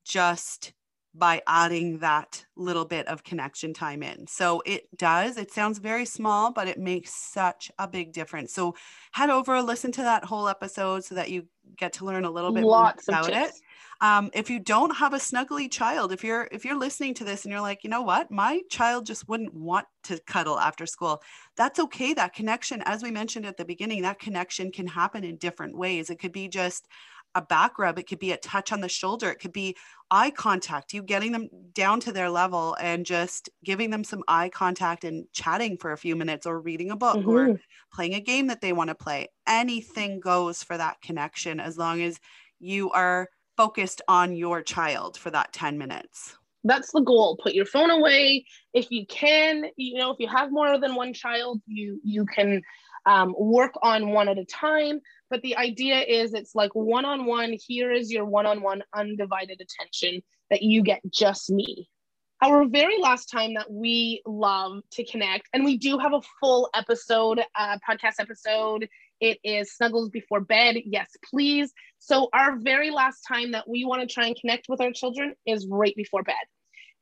Just 0.05 0.73
by 1.15 1.43
adding 1.47 1.99
that 1.99 2.45
little 2.57 2.85
bit 2.85 3.07
of 3.09 3.25
connection 3.25 3.73
time 3.73 4.03
in. 4.03 4.27
So 4.27 4.63
it 4.67 4.89
does, 4.97 5.37
it 5.37 5.53
sounds 5.53 5.79
very 5.79 6.05
small, 6.05 6.53
but 6.53 6.69
it 6.69 6.79
makes 6.79 7.15
such 7.15 7.71
a 7.79 7.89
big 7.89 8.13
difference. 8.13 8.55
So 8.55 8.75
head 9.13 9.31
over, 9.31 9.61
listen 9.63 9.91
to 9.93 10.03
that 10.03 10.25
whole 10.25 10.49
episode 10.49 11.05
so 11.05 11.15
that 11.15 11.31
you 11.31 11.47
get 11.77 11.95
to 11.95 12.05
learn 12.05 12.25
a 12.25 12.31
little 12.31 12.53
bit 12.53 12.65
Lots 12.65 13.09
more 13.09 13.21
about 13.21 13.33
it. 13.33 13.53
Um, 14.01 14.31
if 14.33 14.49
you 14.49 14.61
don't 14.61 14.95
have 14.97 15.13
a 15.13 15.19
snuggly 15.19 15.69
child, 15.69 16.13
if 16.13 16.23
you're 16.23 16.49
if 16.53 16.65
you're 16.65 16.79
listening 16.79 17.15
to 17.15 17.25
this 17.25 17.45
and 17.45 17.51
you're 17.51 17.61
like, 17.61 17.83
you 17.83 17.91
know 17.91 18.03
what, 18.03 18.31
my 18.31 18.61
child 18.71 19.07
just 19.07 19.29
wouldn't 19.29 19.53
want 19.53 19.87
to 20.05 20.21
cuddle 20.21 20.59
after 20.61 20.87
school, 20.87 21.21
that's 21.57 21.81
okay. 21.81 22.15
That 22.15 22.33
connection, 22.33 22.81
as 22.87 23.03
we 23.03 23.11
mentioned 23.11 23.45
at 23.45 23.57
the 23.57 23.65
beginning, 23.65 24.03
that 24.03 24.21
connection 24.21 24.71
can 24.71 24.87
happen 24.87 25.25
in 25.25 25.37
different 25.37 25.77
ways. 25.77 26.11
It 26.11 26.21
could 26.21 26.33
be 26.33 26.47
just 26.47 26.87
a 27.39 27.43
back 27.43 27.79
rub, 27.79 27.99
it 27.99 28.09
could 28.09 28.19
be 28.19 28.33
a 28.33 28.37
touch 28.37 28.73
on 28.73 28.81
the 28.81 28.89
shoulder, 28.89 29.31
it 29.31 29.39
could 29.39 29.53
be 29.53 29.77
eye 30.11 30.31
contact, 30.31 30.93
you 30.93 31.03
getting 31.03 31.33
them 31.33 31.49
down 31.73 32.01
to 32.01 32.13
their 32.13 32.29
level 32.29 32.77
and 32.81 33.07
just 33.07 33.49
giving 33.65 33.91
them 33.91 34.03
some 34.03 34.25
eye 34.27 34.49
contact 34.49 35.05
and 35.05 35.25
chatting 35.33 35.77
for 35.79 35.93
a 35.93 35.97
few 35.97 36.17
minutes 36.17 36.47
or 36.47 36.61
reading 36.61 36.91
a 36.91 36.97
book 36.97 37.19
mm-hmm. 37.19 37.31
or 37.31 37.61
playing 37.93 38.15
a 38.15 38.21
game 38.21 38.49
that 38.49 38.61
they 38.61 38.73
want 38.73 38.89
to 38.89 38.95
play. 38.95 39.29
Anything 39.47 40.19
goes 40.19 40.63
for 40.63 40.77
that 40.77 41.01
connection 41.01 41.61
as 41.61 41.79
long 41.79 42.03
as 42.03 42.19
you 42.59 42.91
are 42.91 43.29
focused 43.57 44.03
on 44.09 44.35
your 44.35 44.63
child 44.63 45.17
for 45.17 45.31
that 45.31 45.53
10 45.53 45.79
minutes. 45.79 46.37
That's 46.65 46.91
the 46.91 47.01
goal. 47.01 47.39
Put 47.41 47.55
your 47.55 47.67
phone 47.67 47.91
away 47.91 48.45
if 48.75 48.91
you 48.91 49.07
can. 49.07 49.67
You 49.77 49.99
know, 49.99 50.11
if 50.11 50.19
you 50.19 50.27
have 50.27 50.51
more 50.51 50.79
than 50.81 50.97
one 50.97 51.13
child, 51.13 51.61
you 51.67 52.01
you 52.03 52.27
can 52.27 52.61
um, 53.07 53.35
work 53.39 53.73
on 53.83 54.11
one 54.11 54.29
at 54.29 54.39
a 54.39 54.45
time. 54.45 55.01
But 55.31 55.43
the 55.43 55.57
idea 55.57 56.01
is 56.01 56.35
it's 56.35 56.55
like 56.55 56.75
one 56.75 57.05
on 57.05 57.27
one. 57.27 57.53
Here 57.53 57.93
is 57.93 58.11
your 58.11 58.25
one 58.25 58.47
on 58.47 58.63
one 58.63 58.83
undivided 58.95 59.61
attention 59.61 60.23
that 60.51 60.63
you 60.63 60.83
get 60.83 61.01
just 61.13 61.51
me. 61.51 61.89
Our 62.41 62.67
very 62.67 62.99
last 62.99 63.27
time 63.27 63.55
that 63.55 63.71
we 63.71 64.23
love 64.25 64.81
to 64.93 65.05
connect, 65.05 65.49
and 65.53 65.65
we 65.65 65.77
do 65.77 65.99
have 65.99 66.13
a 66.15 66.23
full 66.41 66.71
episode, 66.75 67.41
uh, 67.59 67.79
podcast 67.89 68.15
episode. 68.21 68.89
It 69.21 69.39
is 69.43 69.75
Snuggles 69.75 70.11
Before 70.11 70.41
Bed. 70.41 70.77
Yes, 70.85 71.11
please. 71.29 71.73
So, 71.99 72.29
our 72.33 72.57
very 72.57 72.91
last 72.91 73.23
time 73.27 73.51
that 73.53 73.69
we 73.69 73.85
want 73.85 74.03
to 74.03 74.13
try 74.13 74.27
and 74.27 74.37
connect 74.41 74.67
with 74.69 74.81
our 74.81 74.93
children 74.93 75.35
is 75.47 75.67
right 75.69 75.95
before 75.97 76.23
bed. 76.23 76.37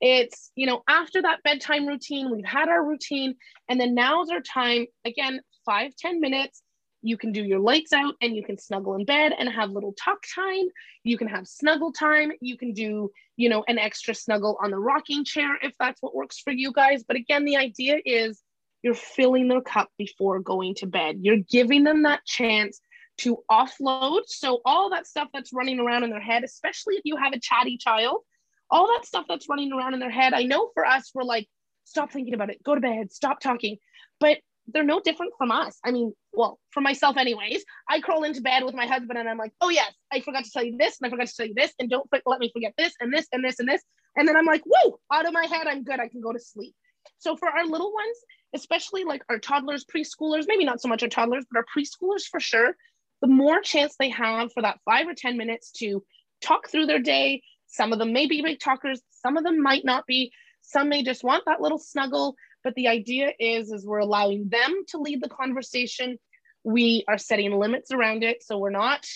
It's, 0.01 0.53
you 0.57 0.67
know, 0.67 0.83
after 0.89 1.21
that 1.23 1.43
bedtime 1.43 1.87
routine, 1.87 2.31
we've 2.31 2.45
had 2.45 2.69
our 2.71 2.83
routine, 2.83 3.35
and 3.69 3.79
then 3.79 3.95
now's 3.95 4.31
our 4.31 4.41
time. 4.41 4.87
Again, 5.05 5.41
five 5.67 5.93
ten 5.99 6.21
minutes 6.21 6.63
you 7.07 7.17
can 7.17 7.33
do 7.33 7.45
your 7.45 7.59
lights 7.59 7.93
out 7.93 8.15
and 8.21 8.35
you 8.35 8.43
can 8.43 8.59
snuggle 8.59 8.95
in 8.95 9.05
bed 9.05 9.33
and 9.39 9.49
have 9.49 9.71
little 9.71 9.93
talk 9.93 10.19
time. 10.35 10.67
You 11.05 11.17
can 11.17 11.29
have 11.29 11.47
snuggle 11.47 11.93
time. 11.93 12.33
You 12.41 12.57
can 12.57 12.73
do 12.73 13.11
you 13.37 13.49
know 13.49 13.65
an 13.69 13.79
extra 13.79 14.15
snuggle 14.15 14.59
on 14.63 14.71
the 14.71 14.79
rocking 14.79 15.25
chair 15.25 15.57
if 15.63 15.75
that's 15.79 16.03
what 16.03 16.15
works 16.15 16.39
for 16.39 16.53
you 16.53 16.73
guys. 16.73 17.05
But 17.07 17.17
again 17.17 17.45
the 17.45 17.57
idea 17.57 17.99
is 18.05 18.43
you're 18.83 18.95
filling 18.95 19.49
their 19.49 19.61
cup 19.61 19.91
before 19.99 20.41
going 20.41 20.75
to 20.77 20.87
bed. 20.87 21.19
You're 21.21 21.39
giving 21.51 21.85
them 21.85 22.03
that 22.03 22.25
chance 22.25 22.81
to 23.19 23.39
offload. 23.51 24.23
So 24.27 24.61
all 24.65 24.91
that 24.91 25.07
stuff 25.07 25.29
that's 25.33 25.53
running 25.53 25.81
around 25.81 26.05
in 26.05 26.11
their 26.11 26.21
head 26.21 26.45
especially 26.45 26.97
if 26.97 27.03
you 27.05 27.17
have 27.17 27.33
a 27.33 27.41
chatty 27.41 27.79
child 27.79 28.19
all 28.69 28.89
that 28.89 29.07
stuff 29.07 29.25
that's 29.29 29.49
running 29.49 29.73
around 29.73 29.95
in 29.95 30.01
their 30.01 30.11
head 30.11 30.35
i 30.35 30.43
know 30.43 30.71
for 30.75 30.85
us 30.85 31.13
we're 31.15 31.23
like 31.23 31.49
stop 31.87 32.13
thinking 32.13 32.35
about 32.35 32.51
it. 32.51 32.63
Go 32.63 32.75
to 32.75 32.81
bed. 32.81 33.13
Stop 33.13 33.41
talking. 33.41 33.79
But 34.21 34.39
they're 34.69 34.85
no 34.85 35.01
different 35.01 35.33
from 35.39 35.51
us. 35.51 35.79
I 35.85 35.91
mean, 35.91 36.13
well, 36.33 36.59
for 36.71 36.81
myself, 36.81 37.17
anyways. 37.17 37.65
I 37.89 38.01
crawl 38.01 38.25
into 38.25 38.41
bed 38.41 38.65
with 38.65 38.75
my 38.75 38.87
husband 38.87 39.19
and 39.19 39.29
I'm 39.29 39.39
like, 39.39 39.53
oh, 39.61 39.69
yes, 39.69 39.93
I 40.13 40.21
forgot 40.21 40.45
to 40.45 40.51
tell 40.51 40.65
you 40.65 40.77
this 40.79 40.99
and 41.01 41.07
I 41.07 41.11
forgot 41.11 41.29
to 41.29 41.35
tell 41.37 41.47
you 41.47 41.55
this. 41.55 41.73
And 41.79 41.89
don't 41.89 42.09
let 42.27 42.41
me 42.41 42.51
forget 42.53 42.75
this 42.77 42.95
and 43.01 43.13
this 43.13 43.27
and 43.33 43.45
this 43.45 43.59
and 43.59 43.69
this. 43.69 43.83
And 44.17 44.27
then 44.27 44.37
I'm 44.37 44.47
like, 44.47 44.63
whoa, 44.67 44.99
out 45.13 45.27
of 45.27 45.33
my 45.33 45.47
head, 45.47 45.67
I'm 45.67 45.85
good. 45.85 46.01
I 46.01 46.09
can 46.09 46.21
go 46.21 46.33
to 46.33 46.41
sleep. 46.41 46.75
So 47.19 47.37
for 47.37 47.49
our 47.49 47.65
little 47.65 47.93
ones, 47.93 48.17
especially 48.55 49.05
like 49.05 49.23
our 49.29 49.39
toddlers, 49.39 49.85
preschoolers, 49.85 50.47
maybe 50.49 50.65
not 50.65 50.81
so 50.81 50.89
much 50.89 51.03
our 51.03 51.09
toddlers, 51.09 51.45
but 51.51 51.59
our 51.59 51.65
preschoolers 51.77 52.27
for 52.29 52.41
sure, 52.41 52.77
the 53.23 53.29
more 53.29 53.61
chance 53.61 53.95
they 53.99 54.11
have 54.11 54.53
for 54.53 54.63
that 54.63 54.81
five 54.85 55.07
or 55.07 55.15
10 55.15 55.37
minutes 55.37 55.71
to 55.73 56.03
talk 56.43 56.69
through 56.69 56.87
their 56.87 56.99
day. 56.99 57.43
Some 57.69 57.93
of 57.93 57.99
them 57.99 58.13
may 58.13 58.27
be 58.27 58.43
big 58.43 58.61
talkers, 58.61 59.01
some 59.11 59.37
of 59.37 59.45
them 59.45 59.63
might 59.63 59.85
not 59.85 60.07
be. 60.07 60.33
Some 60.63 60.89
may 60.89 61.05
just 61.05 61.23
want 61.23 61.45
that 61.47 61.61
little 61.61 61.79
snuggle 61.79 62.35
but 62.67 62.75
the 62.75 62.89
idea 62.89 63.31
is 63.39 63.71
is 63.71 63.87
we're 63.87 63.99
allowing 63.99 64.49
them 64.49 64.83
to 64.89 64.99
lead 64.99 65.23
the 65.23 65.29
conversation 65.29 66.19
we 66.65 67.05
are 67.07 67.17
setting 67.17 67.53
limits 67.53 67.93
around 67.93 68.25
it 68.25 68.43
so 68.43 68.59
we're 68.59 68.71
not 68.71 69.07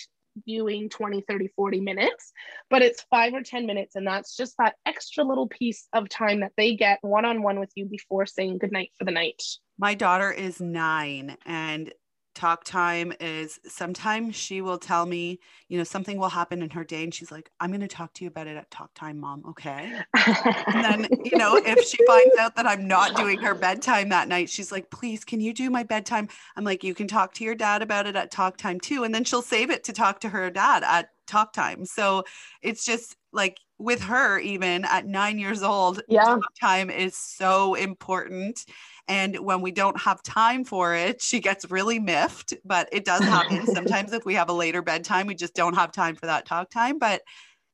viewing 0.45 0.87
20, 0.89 1.25
30, 1.27 1.49
40 1.55 1.81
minutes, 1.81 2.31
but 2.69 2.81
it's 2.81 3.05
five 3.09 3.33
or 3.33 3.43
10 3.43 3.65
minutes. 3.65 3.95
And 3.95 4.07
that's 4.07 4.35
just 4.37 4.55
that 4.57 4.75
extra 4.85 5.25
little 5.25 5.47
piece 5.47 5.87
of 5.93 6.09
time 6.09 6.39
that 6.39 6.53
they 6.55 6.75
get 6.75 6.99
one 7.01 7.25
on 7.25 7.43
one 7.43 7.59
with 7.59 7.71
you 7.75 7.85
before 7.85 8.25
saying 8.25 8.59
goodnight 8.59 8.91
for 8.97 9.05
the 9.05 9.11
night. 9.11 9.41
My 9.77 9.93
daughter 9.93 10.31
is 10.31 10.61
nine 10.61 11.37
and 11.45 11.91
talk 12.33 12.63
time 12.63 13.13
is 13.19 13.59
sometimes 13.67 14.35
she 14.35 14.61
will 14.61 14.77
tell 14.77 15.05
me, 15.05 15.39
you 15.67 15.77
know, 15.77 15.83
something 15.83 16.17
will 16.17 16.29
happen 16.29 16.61
in 16.61 16.69
her 16.69 16.83
day 16.83 17.03
and 17.03 17.13
she's 17.13 17.31
like, 17.31 17.49
I'm 17.59 17.69
going 17.69 17.81
to 17.81 17.87
talk 17.87 18.13
to 18.15 18.23
you 18.23 18.29
about 18.29 18.47
it 18.47 18.55
at 18.55 18.71
talk 18.71 18.93
time, 18.93 19.19
mom. 19.19 19.43
Okay. 19.49 20.01
and 20.13 20.83
then, 20.83 21.07
you 21.23 21.37
know, 21.37 21.57
if 21.57 21.87
she 21.87 21.97
finds 22.05 22.35
out 22.37 22.55
that 22.55 22.65
I'm 22.65 22.87
not 22.87 23.15
doing 23.15 23.39
her 23.39 23.53
bedtime 23.53 24.09
that 24.09 24.27
night, 24.27 24.49
she's 24.49 24.71
like, 24.71 24.89
please, 24.89 25.23
can 25.23 25.41
you 25.41 25.53
do 25.53 25.69
my 25.69 25.83
bedtime? 25.83 26.29
I'm 26.55 26.63
like, 26.63 26.83
you 26.83 26.93
can 26.93 27.07
talk 27.07 27.33
to 27.35 27.43
your 27.43 27.55
dad 27.55 27.81
about 27.81 28.07
it 28.07 28.15
at 28.15 28.31
talk 28.31 28.57
time 28.57 28.79
too. 28.79 29.03
And 29.03 29.13
then 29.13 29.23
she'll 29.23 29.41
save 29.41 29.69
it 29.69 29.83
to 29.85 29.93
talk 29.93 30.21
to 30.21 30.29
her 30.29 30.49
dad 30.49 30.83
at 30.83 31.09
talk 31.27 31.53
time. 31.53 31.85
So 31.85 32.23
it's 32.61 32.85
just 32.85 33.15
like 33.33 33.57
with 33.81 34.01
her, 34.03 34.39
even 34.39 34.85
at 34.85 35.05
nine 35.05 35.39
years 35.39 35.63
old, 35.63 36.01
yeah. 36.07 36.37
time 36.59 36.89
is 36.89 37.17
so 37.17 37.73
important. 37.73 38.65
And 39.07 39.39
when 39.39 39.61
we 39.61 39.71
don't 39.71 39.99
have 39.99 40.23
time 40.23 40.63
for 40.63 40.95
it, 40.95 41.21
she 41.21 41.39
gets 41.39 41.69
really 41.69 41.99
miffed. 41.99 42.53
But 42.63 42.87
it 42.91 43.03
does 43.03 43.21
happen 43.21 43.65
sometimes 43.73 44.13
if 44.13 44.25
we 44.25 44.35
have 44.35 44.49
a 44.49 44.53
later 44.53 44.81
bedtime, 44.81 45.27
we 45.27 45.35
just 45.35 45.55
don't 45.55 45.75
have 45.75 45.91
time 45.91 46.15
for 46.15 46.27
that 46.27 46.45
talk 46.45 46.69
time. 46.69 46.99
But 46.99 47.21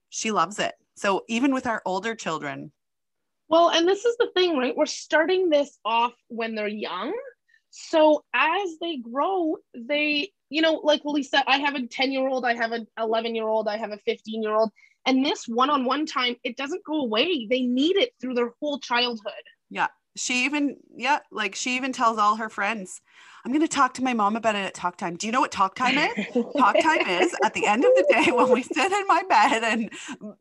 she 0.09 0.31
loves 0.31 0.59
it. 0.59 0.73
So 0.95 1.23
even 1.27 1.53
with 1.53 1.67
our 1.67 1.81
older 1.85 2.15
children. 2.15 2.71
Well, 3.49 3.69
and 3.69 3.87
this 3.87 4.03
is 4.03 4.17
the 4.17 4.29
thing, 4.33 4.57
right? 4.57 4.75
We're 4.75 4.85
starting 4.85 5.49
this 5.49 5.77
off 5.85 6.13
when 6.27 6.55
they're 6.55 6.67
young. 6.67 7.13
So 7.69 8.23
as 8.33 8.77
they 8.81 8.97
grow, 8.97 9.57
they, 9.75 10.31
you 10.49 10.61
know, 10.61 10.81
like 10.83 11.01
Lisa, 11.05 11.43
I 11.49 11.57
have 11.59 11.75
a 11.75 11.85
10 11.85 12.11
year 12.11 12.27
old, 12.27 12.45
I 12.45 12.55
have 12.55 12.71
an 12.71 12.87
11 12.97 13.35
year 13.35 13.47
old, 13.47 13.67
I 13.67 13.77
have 13.77 13.91
a 13.91 13.97
15 13.99 14.41
year 14.41 14.55
old. 14.55 14.71
And 15.07 15.25
this 15.25 15.47
one 15.47 15.69
on 15.69 15.85
one 15.85 16.05
time, 16.05 16.35
it 16.43 16.57
doesn't 16.57 16.83
go 16.83 17.01
away. 17.01 17.47
They 17.49 17.61
need 17.61 17.95
it 17.95 18.11
through 18.19 18.33
their 18.33 18.51
whole 18.59 18.77
childhood. 18.79 19.33
Yeah. 19.69 19.87
She 20.15 20.45
even 20.45 20.77
yeah 20.95 21.19
like 21.31 21.53
she 21.53 21.75
even 21.75 21.93
tells 21.93 22.17
all 22.17 22.37
her 22.37 22.49
friends 22.49 23.01
i'm 23.45 23.51
going 23.51 23.61
to 23.61 23.67
talk 23.67 23.93
to 23.93 24.03
my 24.03 24.13
mom 24.13 24.35
about 24.35 24.55
it 24.55 24.65
at 24.65 24.73
talk 24.73 24.97
time. 24.97 25.15
Do 25.15 25.27
you 25.27 25.31
know 25.31 25.39
what 25.39 25.51
talk 25.51 25.75
time 25.75 25.97
is? 25.97 26.25
Talk 26.57 26.75
time 26.81 27.07
is 27.07 27.33
at 27.45 27.53
the 27.53 27.65
end 27.65 27.85
of 27.85 27.91
the 27.95 28.05
day 28.09 28.31
when 28.31 28.49
we 28.49 28.61
sit 28.63 28.91
in 28.91 29.07
my 29.07 29.23
bed 29.29 29.63
and 29.63 29.89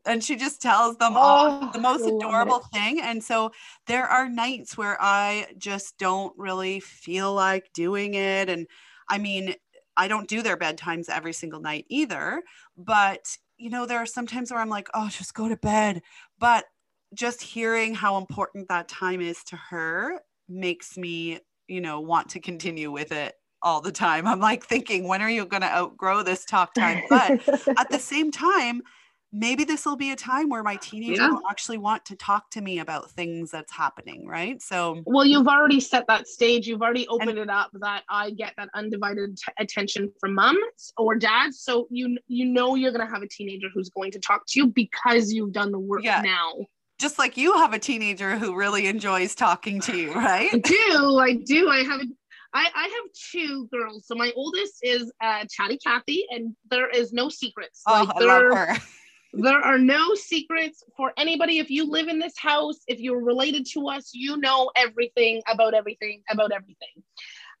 and 0.05 0.23
she 0.23 0.35
just 0.35 0.61
tells 0.61 0.97
them 0.97 1.13
oh, 1.15 1.19
all 1.19 1.71
the 1.71 1.79
most 1.79 2.05
adorable 2.05 2.59
thing. 2.73 2.99
And 2.99 3.23
so 3.23 3.51
there 3.85 4.05
are 4.05 4.27
nights 4.27 4.77
where 4.77 4.97
i 4.99 5.47
just 5.57 5.97
don't 5.99 6.33
really 6.37 6.79
feel 6.79 7.33
like 7.33 7.71
doing 7.73 8.15
it. 8.15 8.49
And 8.49 8.67
i 9.07 9.19
mean 9.19 9.55
i 9.95 10.07
don't 10.07 10.27
do 10.27 10.41
their 10.41 10.57
bedtimes 10.57 11.07
every 11.07 11.33
single 11.33 11.61
night 11.61 11.85
either 11.87 12.43
but 12.75 13.37
you 13.57 13.69
know 13.69 13.85
there 13.85 13.97
are 13.97 14.05
some 14.05 14.27
times 14.27 14.51
where 14.51 14.59
i'm 14.59 14.69
like 14.69 14.87
oh 14.93 15.09
just 15.09 15.33
go 15.33 15.47
to 15.49 15.57
bed 15.57 16.01
but 16.39 16.65
just 17.13 17.41
hearing 17.41 17.93
how 17.93 18.17
important 18.17 18.67
that 18.69 18.87
time 18.87 19.21
is 19.21 19.43
to 19.45 19.55
her 19.55 20.19
makes 20.49 20.97
me, 20.97 21.39
you 21.67 21.81
know, 21.81 21.99
want 21.99 22.29
to 22.29 22.39
continue 22.39 22.91
with 22.91 23.11
it 23.11 23.33
all 23.61 23.81
the 23.81 23.91
time. 23.91 24.27
I'm 24.27 24.39
like 24.39 24.65
thinking, 24.65 25.07
when 25.07 25.21
are 25.21 25.29
you 25.29 25.45
going 25.45 25.61
to 25.61 25.73
outgrow 25.73 26.23
this 26.23 26.45
talk 26.45 26.73
time? 26.73 27.03
But 27.09 27.41
at 27.77 27.89
the 27.89 27.99
same 27.99 28.31
time, 28.31 28.81
maybe 29.33 29.63
this 29.63 29.85
will 29.85 29.95
be 29.95 30.11
a 30.11 30.15
time 30.15 30.49
where 30.49 30.63
my 30.63 30.77
teenager 30.77 31.21
yeah. 31.21 31.29
will 31.29 31.47
actually 31.49 31.77
want 31.77 32.05
to 32.05 32.15
talk 32.15 32.49
to 32.49 32.61
me 32.61 32.79
about 32.79 33.11
things 33.11 33.51
that's 33.51 33.73
happening 33.73 34.25
right 34.25 34.61
so 34.61 35.01
well 35.05 35.25
you've 35.25 35.47
already 35.47 35.79
set 35.79 36.05
that 36.07 36.27
stage 36.27 36.67
you've 36.67 36.81
already 36.81 37.07
opened 37.07 37.31
and, 37.31 37.39
it 37.39 37.49
up 37.49 37.69
that 37.73 38.03
i 38.09 38.31
get 38.31 38.53
that 38.57 38.69
undivided 38.73 39.35
t- 39.37 39.51
attention 39.59 40.11
from 40.19 40.33
moms 40.33 40.93
or 40.97 41.15
dads 41.15 41.59
so 41.59 41.87
you 41.89 42.17
you 42.27 42.45
know 42.45 42.75
you're 42.75 42.91
going 42.91 43.05
to 43.05 43.11
have 43.11 43.21
a 43.21 43.27
teenager 43.27 43.67
who's 43.73 43.89
going 43.89 44.11
to 44.11 44.19
talk 44.19 44.43
to 44.47 44.59
you 44.59 44.67
because 44.67 45.31
you've 45.31 45.51
done 45.51 45.71
the 45.71 45.79
work 45.79 46.03
yeah. 46.03 46.21
now 46.21 46.53
just 46.99 47.19
like 47.19 47.37
you 47.37 47.53
have 47.53 47.73
a 47.73 47.79
teenager 47.79 48.37
who 48.37 48.55
really 48.55 48.87
enjoys 48.87 49.35
talking 49.35 49.79
to 49.81 49.95
you, 49.95 50.13
right? 50.15 50.49
I 50.51 50.57
do. 50.57 51.19
I 51.19 51.35
do. 51.45 51.69
I 51.69 51.83
have 51.83 52.01
a, 52.01 52.05
I, 52.53 52.69
I 52.73 52.83
have 52.83 53.13
two 53.31 53.69
girls. 53.71 54.07
So 54.07 54.15
my 54.15 54.31
oldest 54.35 54.79
is 54.81 55.11
uh, 55.21 55.45
Chatty 55.49 55.77
Kathy, 55.77 56.25
and 56.31 56.55
there 56.71 56.89
is 56.89 57.13
no 57.13 57.29
secrets. 57.29 57.83
Oh, 57.87 58.03
like, 58.03 58.17
there, 58.17 58.29
I 58.29 58.39
love 58.39 58.57
her. 58.57 58.77
There 59.33 59.59
are 59.59 59.77
no 59.77 60.15
secrets 60.15 60.83
for 60.95 61.13
anybody. 61.17 61.59
If 61.59 61.69
you 61.69 61.89
live 61.89 62.07
in 62.07 62.19
this 62.19 62.37
house, 62.37 62.77
if 62.87 62.99
you're 62.99 63.23
related 63.23 63.65
to 63.73 63.87
us, 63.87 64.11
you 64.13 64.37
know 64.37 64.71
everything 64.75 65.41
about 65.49 65.73
everything 65.73 66.21
about 66.29 66.51
everything. 66.51 67.03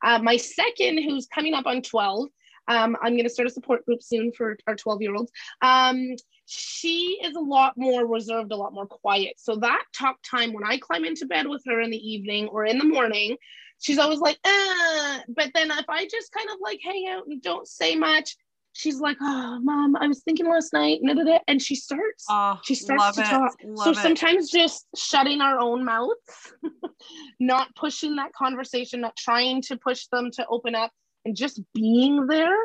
Uh, 0.03 0.19
my 0.19 0.37
second, 0.37 1.03
who's 1.03 1.27
coming 1.27 1.53
up 1.53 1.65
on 1.65 1.81
12, 1.81 2.29
um, 2.67 2.97
I'm 3.01 3.13
going 3.13 3.23
to 3.23 3.29
start 3.29 3.47
a 3.47 3.51
support 3.51 3.85
group 3.85 4.03
soon 4.03 4.31
for 4.31 4.57
our 4.67 4.75
12 4.75 5.01
year 5.01 5.15
olds. 5.15 5.31
Um, 5.61 6.15
she 6.45 7.19
is 7.23 7.35
a 7.35 7.41
lot 7.41 7.73
more 7.77 8.05
reserved, 8.05 8.51
a 8.51 8.55
lot 8.55 8.73
more 8.73 8.87
quiet. 8.87 9.33
So 9.37 9.57
that 9.57 9.83
talk 9.97 10.17
time 10.23 10.53
when 10.53 10.65
I 10.65 10.77
climb 10.77 11.05
into 11.05 11.25
bed 11.25 11.47
with 11.47 11.63
her 11.65 11.81
in 11.81 11.89
the 11.89 11.97
evening 11.97 12.47
or 12.47 12.65
in 12.65 12.77
the 12.77 12.85
morning, 12.85 13.37
she's 13.79 13.97
always 13.97 14.19
like, 14.19 14.37
uh, 14.43 15.19
but 15.27 15.51
then 15.53 15.71
if 15.71 15.85
I 15.89 16.07
just 16.07 16.31
kind 16.31 16.49
of 16.49 16.57
like 16.61 16.79
hang 16.83 17.07
out 17.09 17.27
and 17.27 17.41
don't 17.41 17.67
say 17.67 17.95
much, 17.95 18.35
she's 18.77 18.99
like, 18.99 19.17
oh, 19.19 19.59
mom, 19.61 19.95
I 19.95 20.07
was 20.07 20.21
thinking 20.21 20.47
last 20.47 20.71
night, 20.71 20.99
and 21.47 21.61
she 21.61 21.75
starts, 21.75 22.25
oh, 22.29 22.59
she 22.63 22.75
starts 22.75 23.15
to 23.17 23.23
it. 23.23 23.25
talk. 23.25 23.55
Love 23.65 23.83
so 23.83 23.91
it. 23.91 24.03
sometimes 24.03 24.51
just 24.51 24.87
shutting 24.95 25.41
our 25.41 25.59
own 25.59 25.83
mouths, 25.83 26.53
not 27.39 27.75
pushing 27.75 28.15
that 28.17 28.33
conversation, 28.33 29.01
not 29.01 29.15
trying 29.17 29.61
to 29.63 29.77
push 29.77 30.05
them 30.11 30.29
to 30.31 30.45
open 30.49 30.75
up 30.75 30.91
and 31.25 31.35
just 31.35 31.59
being 31.73 32.27
there 32.27 32.55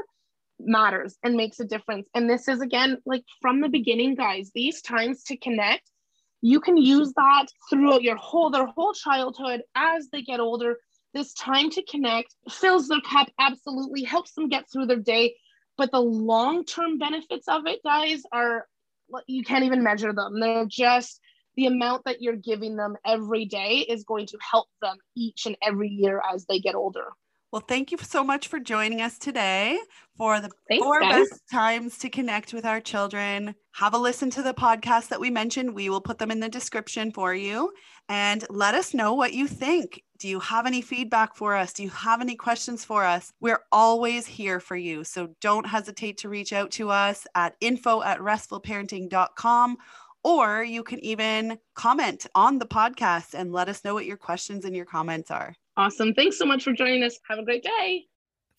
matters 0.61 1.17
and 1.25 1.35
makes 1.35 1.59
a 1.61 1.65
difference. 1.65 2.09
And 2.15 2.29
this 2.29 2.47
is 2.47 2.61
again, 2.61 2.99
like 3.07 3.25
from 3.41 3.61
the 3.61 3.69
beginning, 3.69 4.15
guys, 4.15 4.51
these 4.55 4.83
times 4.83 5.25
to 5.25 5.37
connect, 5.39 5.91
you 6.43 6.61
can 6.61 6.77
use 6.77 7.13
that 7.17 7.47
throughout 7.71 8.03
your 8.03 8.17
whole 8.17 8.51
their 8.51 8.67
whole 8.67 8.93
childhood 8.93 9.63
as 9.75 10.09
they 10.13 10.23
get 10.23 10.41
older. 10.41 10.77
This 11.15 11.33
time 11.35 11.71
to 11.71 11.83
connect 11.85 12.35
fills 12.51 12.89
their 12.89 13.01
cup, 13.01 13.29
absolutely 13.39 14.03
helps 14.03 14.33
them 14.35 14.49
get 14.49 14.65
through 14.71 14.87
their 14.87 14.97
day. 14.97 15.35
But 15.77 15.91
the 15.91 16.01
long-term 16.01 16.99
benefits 16.99 17.49
of 17.49 17.67
it, 17.67 17.81
guys, 17.85 18.23
are 18.33 18.67
you 19.27 19.43
can't 19.43 19.65
even 19.65 19.83
measure 19.83 20.13
them. 20.13 20.41
They're 20.41 20.67
just 20.67 21.21
the 21.57 21.67
amount 21.67 22.05
that 22.07 22.23
you're 22.23 22.37
giving 22.37 22.77
them 22.77 22.97
every 23.07 23.45
day 23.45 23.79
is 23.89 24.05
going 24.05 24.27
to 24.27 24.39
help 24.41 24.69
them 24.81 24.97
each 25.17 25.47
and 25.47 25.57
every 25.63 25.89
year 25.89 26.23
as 26.33 26.47
they 26.47 26.59
get 26.59 26.75
older. 26.75 27.09
Well, 27.53 27.63
thank 27.69 27.93
you 27.93 27.99
so 27.99 28.25
much 28.25 28.49
for 28.49 28.59
joining 28.59 29.03
us 29.03 29.19
today 29.19 29.79
for 30.17 30.41
the 30.41 30.49
Thanks, 30.69 30.83
four 30.83 31.01
guys. 31.01 31.29
best 31.29 31.43
times 31.53 31.99
to 31.99 32.09
connect 32.09 32.55
with 32.55 32.65
our 32.65 32.81
children. 32.81 33.55
Have 33.73 33.93
a 33.93 33.99
listen 33.99 34.31
to 34.31 34.43
the 34.43 34.55
podcast 34.55 35.09
that 35.09 35.21
we 35.21 35.29
mentioned. 35.29 35.75
We 35.75 35.91
will 35.91 36.01
put 36.01 36.17
them 36.17 36.31
in 36.31 36.41
the 36.41 36.49
description 36.49 37.13
for 37.13 37.35
you 37.35 37.71
and 38.09 38.43
let 38.49 38.75
us 38.75 38.95
know 38.95 39.13
what 39.13 39.35
you 39.35 39.47
think. 39.47 40.03
Do 40.23 40.29
you 40.29 40.39
have 40.39 40.67
any 40.67 40.83
feedback 40.83 41.35
for 41.35 41.57
us? 41.57 41.73
Do 41.73 41.83
you 41.83 41.91
have 41.91 42.21
any 42.21 42.37
questions 42.37 42.85
for 42.85 43.03
us? 43.05 43.33
We're 43.41 43.65
always 43.73 44.25
here 44.25 44.61
for 44.61 44.77
you. 44.77 45.03
So 45.03 45.35
don't 45.41 45.67
hesitate 45.67 46.17
to 46.19 46.29
reach 46.29 46.53
out 46.53 46.71
to 46.73 46.91
us 46.91 47.27
at 47.35 47.57
info 47.61 48.05
at 48.05 48.21
restfulparenting.com 48.21 49.79
or 50.23 50.63
you 50.63 50.85
can 50.85 51.05
even 51.05 51.59
comment 51.75 52.29
on 52.37 52.61
the 52.61 52.67
podcast 52.67 53.35
and 53.35 53.51
let 53.53 53.69
us 53.69 53.85
know 53.85 53.95
what 53.95 54.07
your 54.07 54.17
questions 54.17 54.65
and 54.65 54.77
your 54.77 54.85
comments 54.85 55.33
are. 55.33 55.57
Awesome. 55.77 56.15
Thanks 56.15 56.39
so 56.39 56.45
much 56.45 56.63
for 56.63 56.73
joining 56.73 57.03
us. 57.03 57.19
Have 57.29 57.41
a 57.41 57.45
great 57.45 57.65
day. 57.65 58.05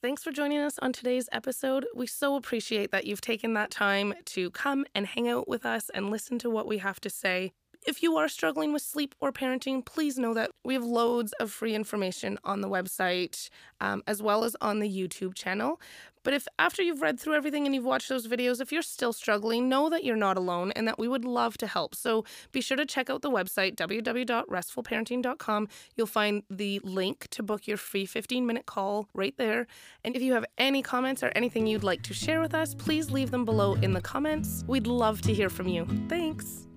Thanks 0.01 0.21
for 0.21 0.33
joining 0.33 0.59
us 0.59 0.77
on 0.79 0.91
today's 0.91 1.29
episode. 1.31 1.85
We 1.95 2.07
so 2.07 2.35
appreciate 2.35 2.91
that 2.91 3.05
you've 3.05 3.21
taken 3.21 3.53
that 3.53 3.71
time 3.71 4.15
to 4.25 4.51
come 4.51 4.83
and 4.93 5.07
hang 5.07 5.29
out 5.29 5.47
with 5.47 5.65
us 5.65 5.89
and 5.93 6.09
listen 6.09 6.39
to 6.39 6.49
what 6.49 6.67
we 6.67 6.79
have 6.79 6.99
to 6.99 7.09
say. 7.09 7.53
If 7.85 8.01
you 8.01 8.15
are 8.17 8.29
struggling 8.29 8.71
with 8.71 8.81
sleep 8.81 9.13
or 9.19 9.31
parenting, 9.31 9.85
please 9.85 10.17
know 10.17 10.33
that 10.33 10.51
we 10.63 10.73
have 10.73 10.83
loads 10.83 11.33
of 11.33 11.51
free 11.51 11.75
information 11.75 12.39
on 12.43 12.61
the 12.61 12.69
website 12.69 13.49
um, 13.81 14.03
as 14.07 14.21
well 14.21 14.43
as 14.43 14.55
on 14.61 14.79
the 14.79 14.89
YouTube 14.89 15.33
channel. 15.33 15.81
But 16.23 16.33
if 16.33 16.47
after 16.57 16.81
you've 16.81 17.01
read 17.01 17.19
through 17.19 17.35
everything 17.35 17.65
and 17.65 17.75
you've 17.75 17.83
watched 17.83 18.07
those 18.07 18.27
videos, 18.27 18.61
if 18.61 18.71
you're 18.71 18.81
still 18.81 19.11
struggling, 19.11 19.67
know 19.67 19.89
that 19.89 20.05
you're 20.05 20.15
not 20.15 20.37
alone 20.37 20.71
and 20.71 20.87
that 20.87 20.97
we 20.97 21.09
would 21.09 21.25
love 21.25 21.57
to 21.57 21.67
help. 21.67 21.93
So 21.95 22.23
be 22.53 22.61
sure 22.61 22.77
to 22.77 22.85
check 22.85 23.09
out 23.09 23.21
the 23.21 23.29
website, 23.29 23.75
www.restfulparenting.com. 23.75 25.67
You'll 25.97 26.07
find 26.07 26.43
the 26.49 26.79
link 26.83 27.27
to 27.31 27.43
book 27.43 27.67
your 27.67 27.75
free 27.77 28.05
15 28.05 28.45
minute 28.45 28.65
call 28.65 29.09
right 29.13 29.35
there. 29.37 29.67
And 30.05 30.15
if 30.15 30.21
you 30.21 30.31
have 30.33 30.45
any 30.57 30.81
comments 30.81 31.21
or 31.23 31.33
anything 31.35 31.67
you'd 31.67 31.83
like 31.83 32.03
to 32.03 32.13
share 32.13 32.39
with 32.39 32.53
us, 32.53 32.73
please 32.73 33.11
leave 33.11 33.31
them 33.31 33.43
below 33.43 33.73
in 33.75 33.91
the 33.91 34.01
comments. 34.01 34.63
We'd 34.67 34.87
love 34.87 35.21
to 35.23 35.33
hear 35.33 35.49
from 35.49 35.67
you. 35.67 35.85
Thanks. 36.07 36.67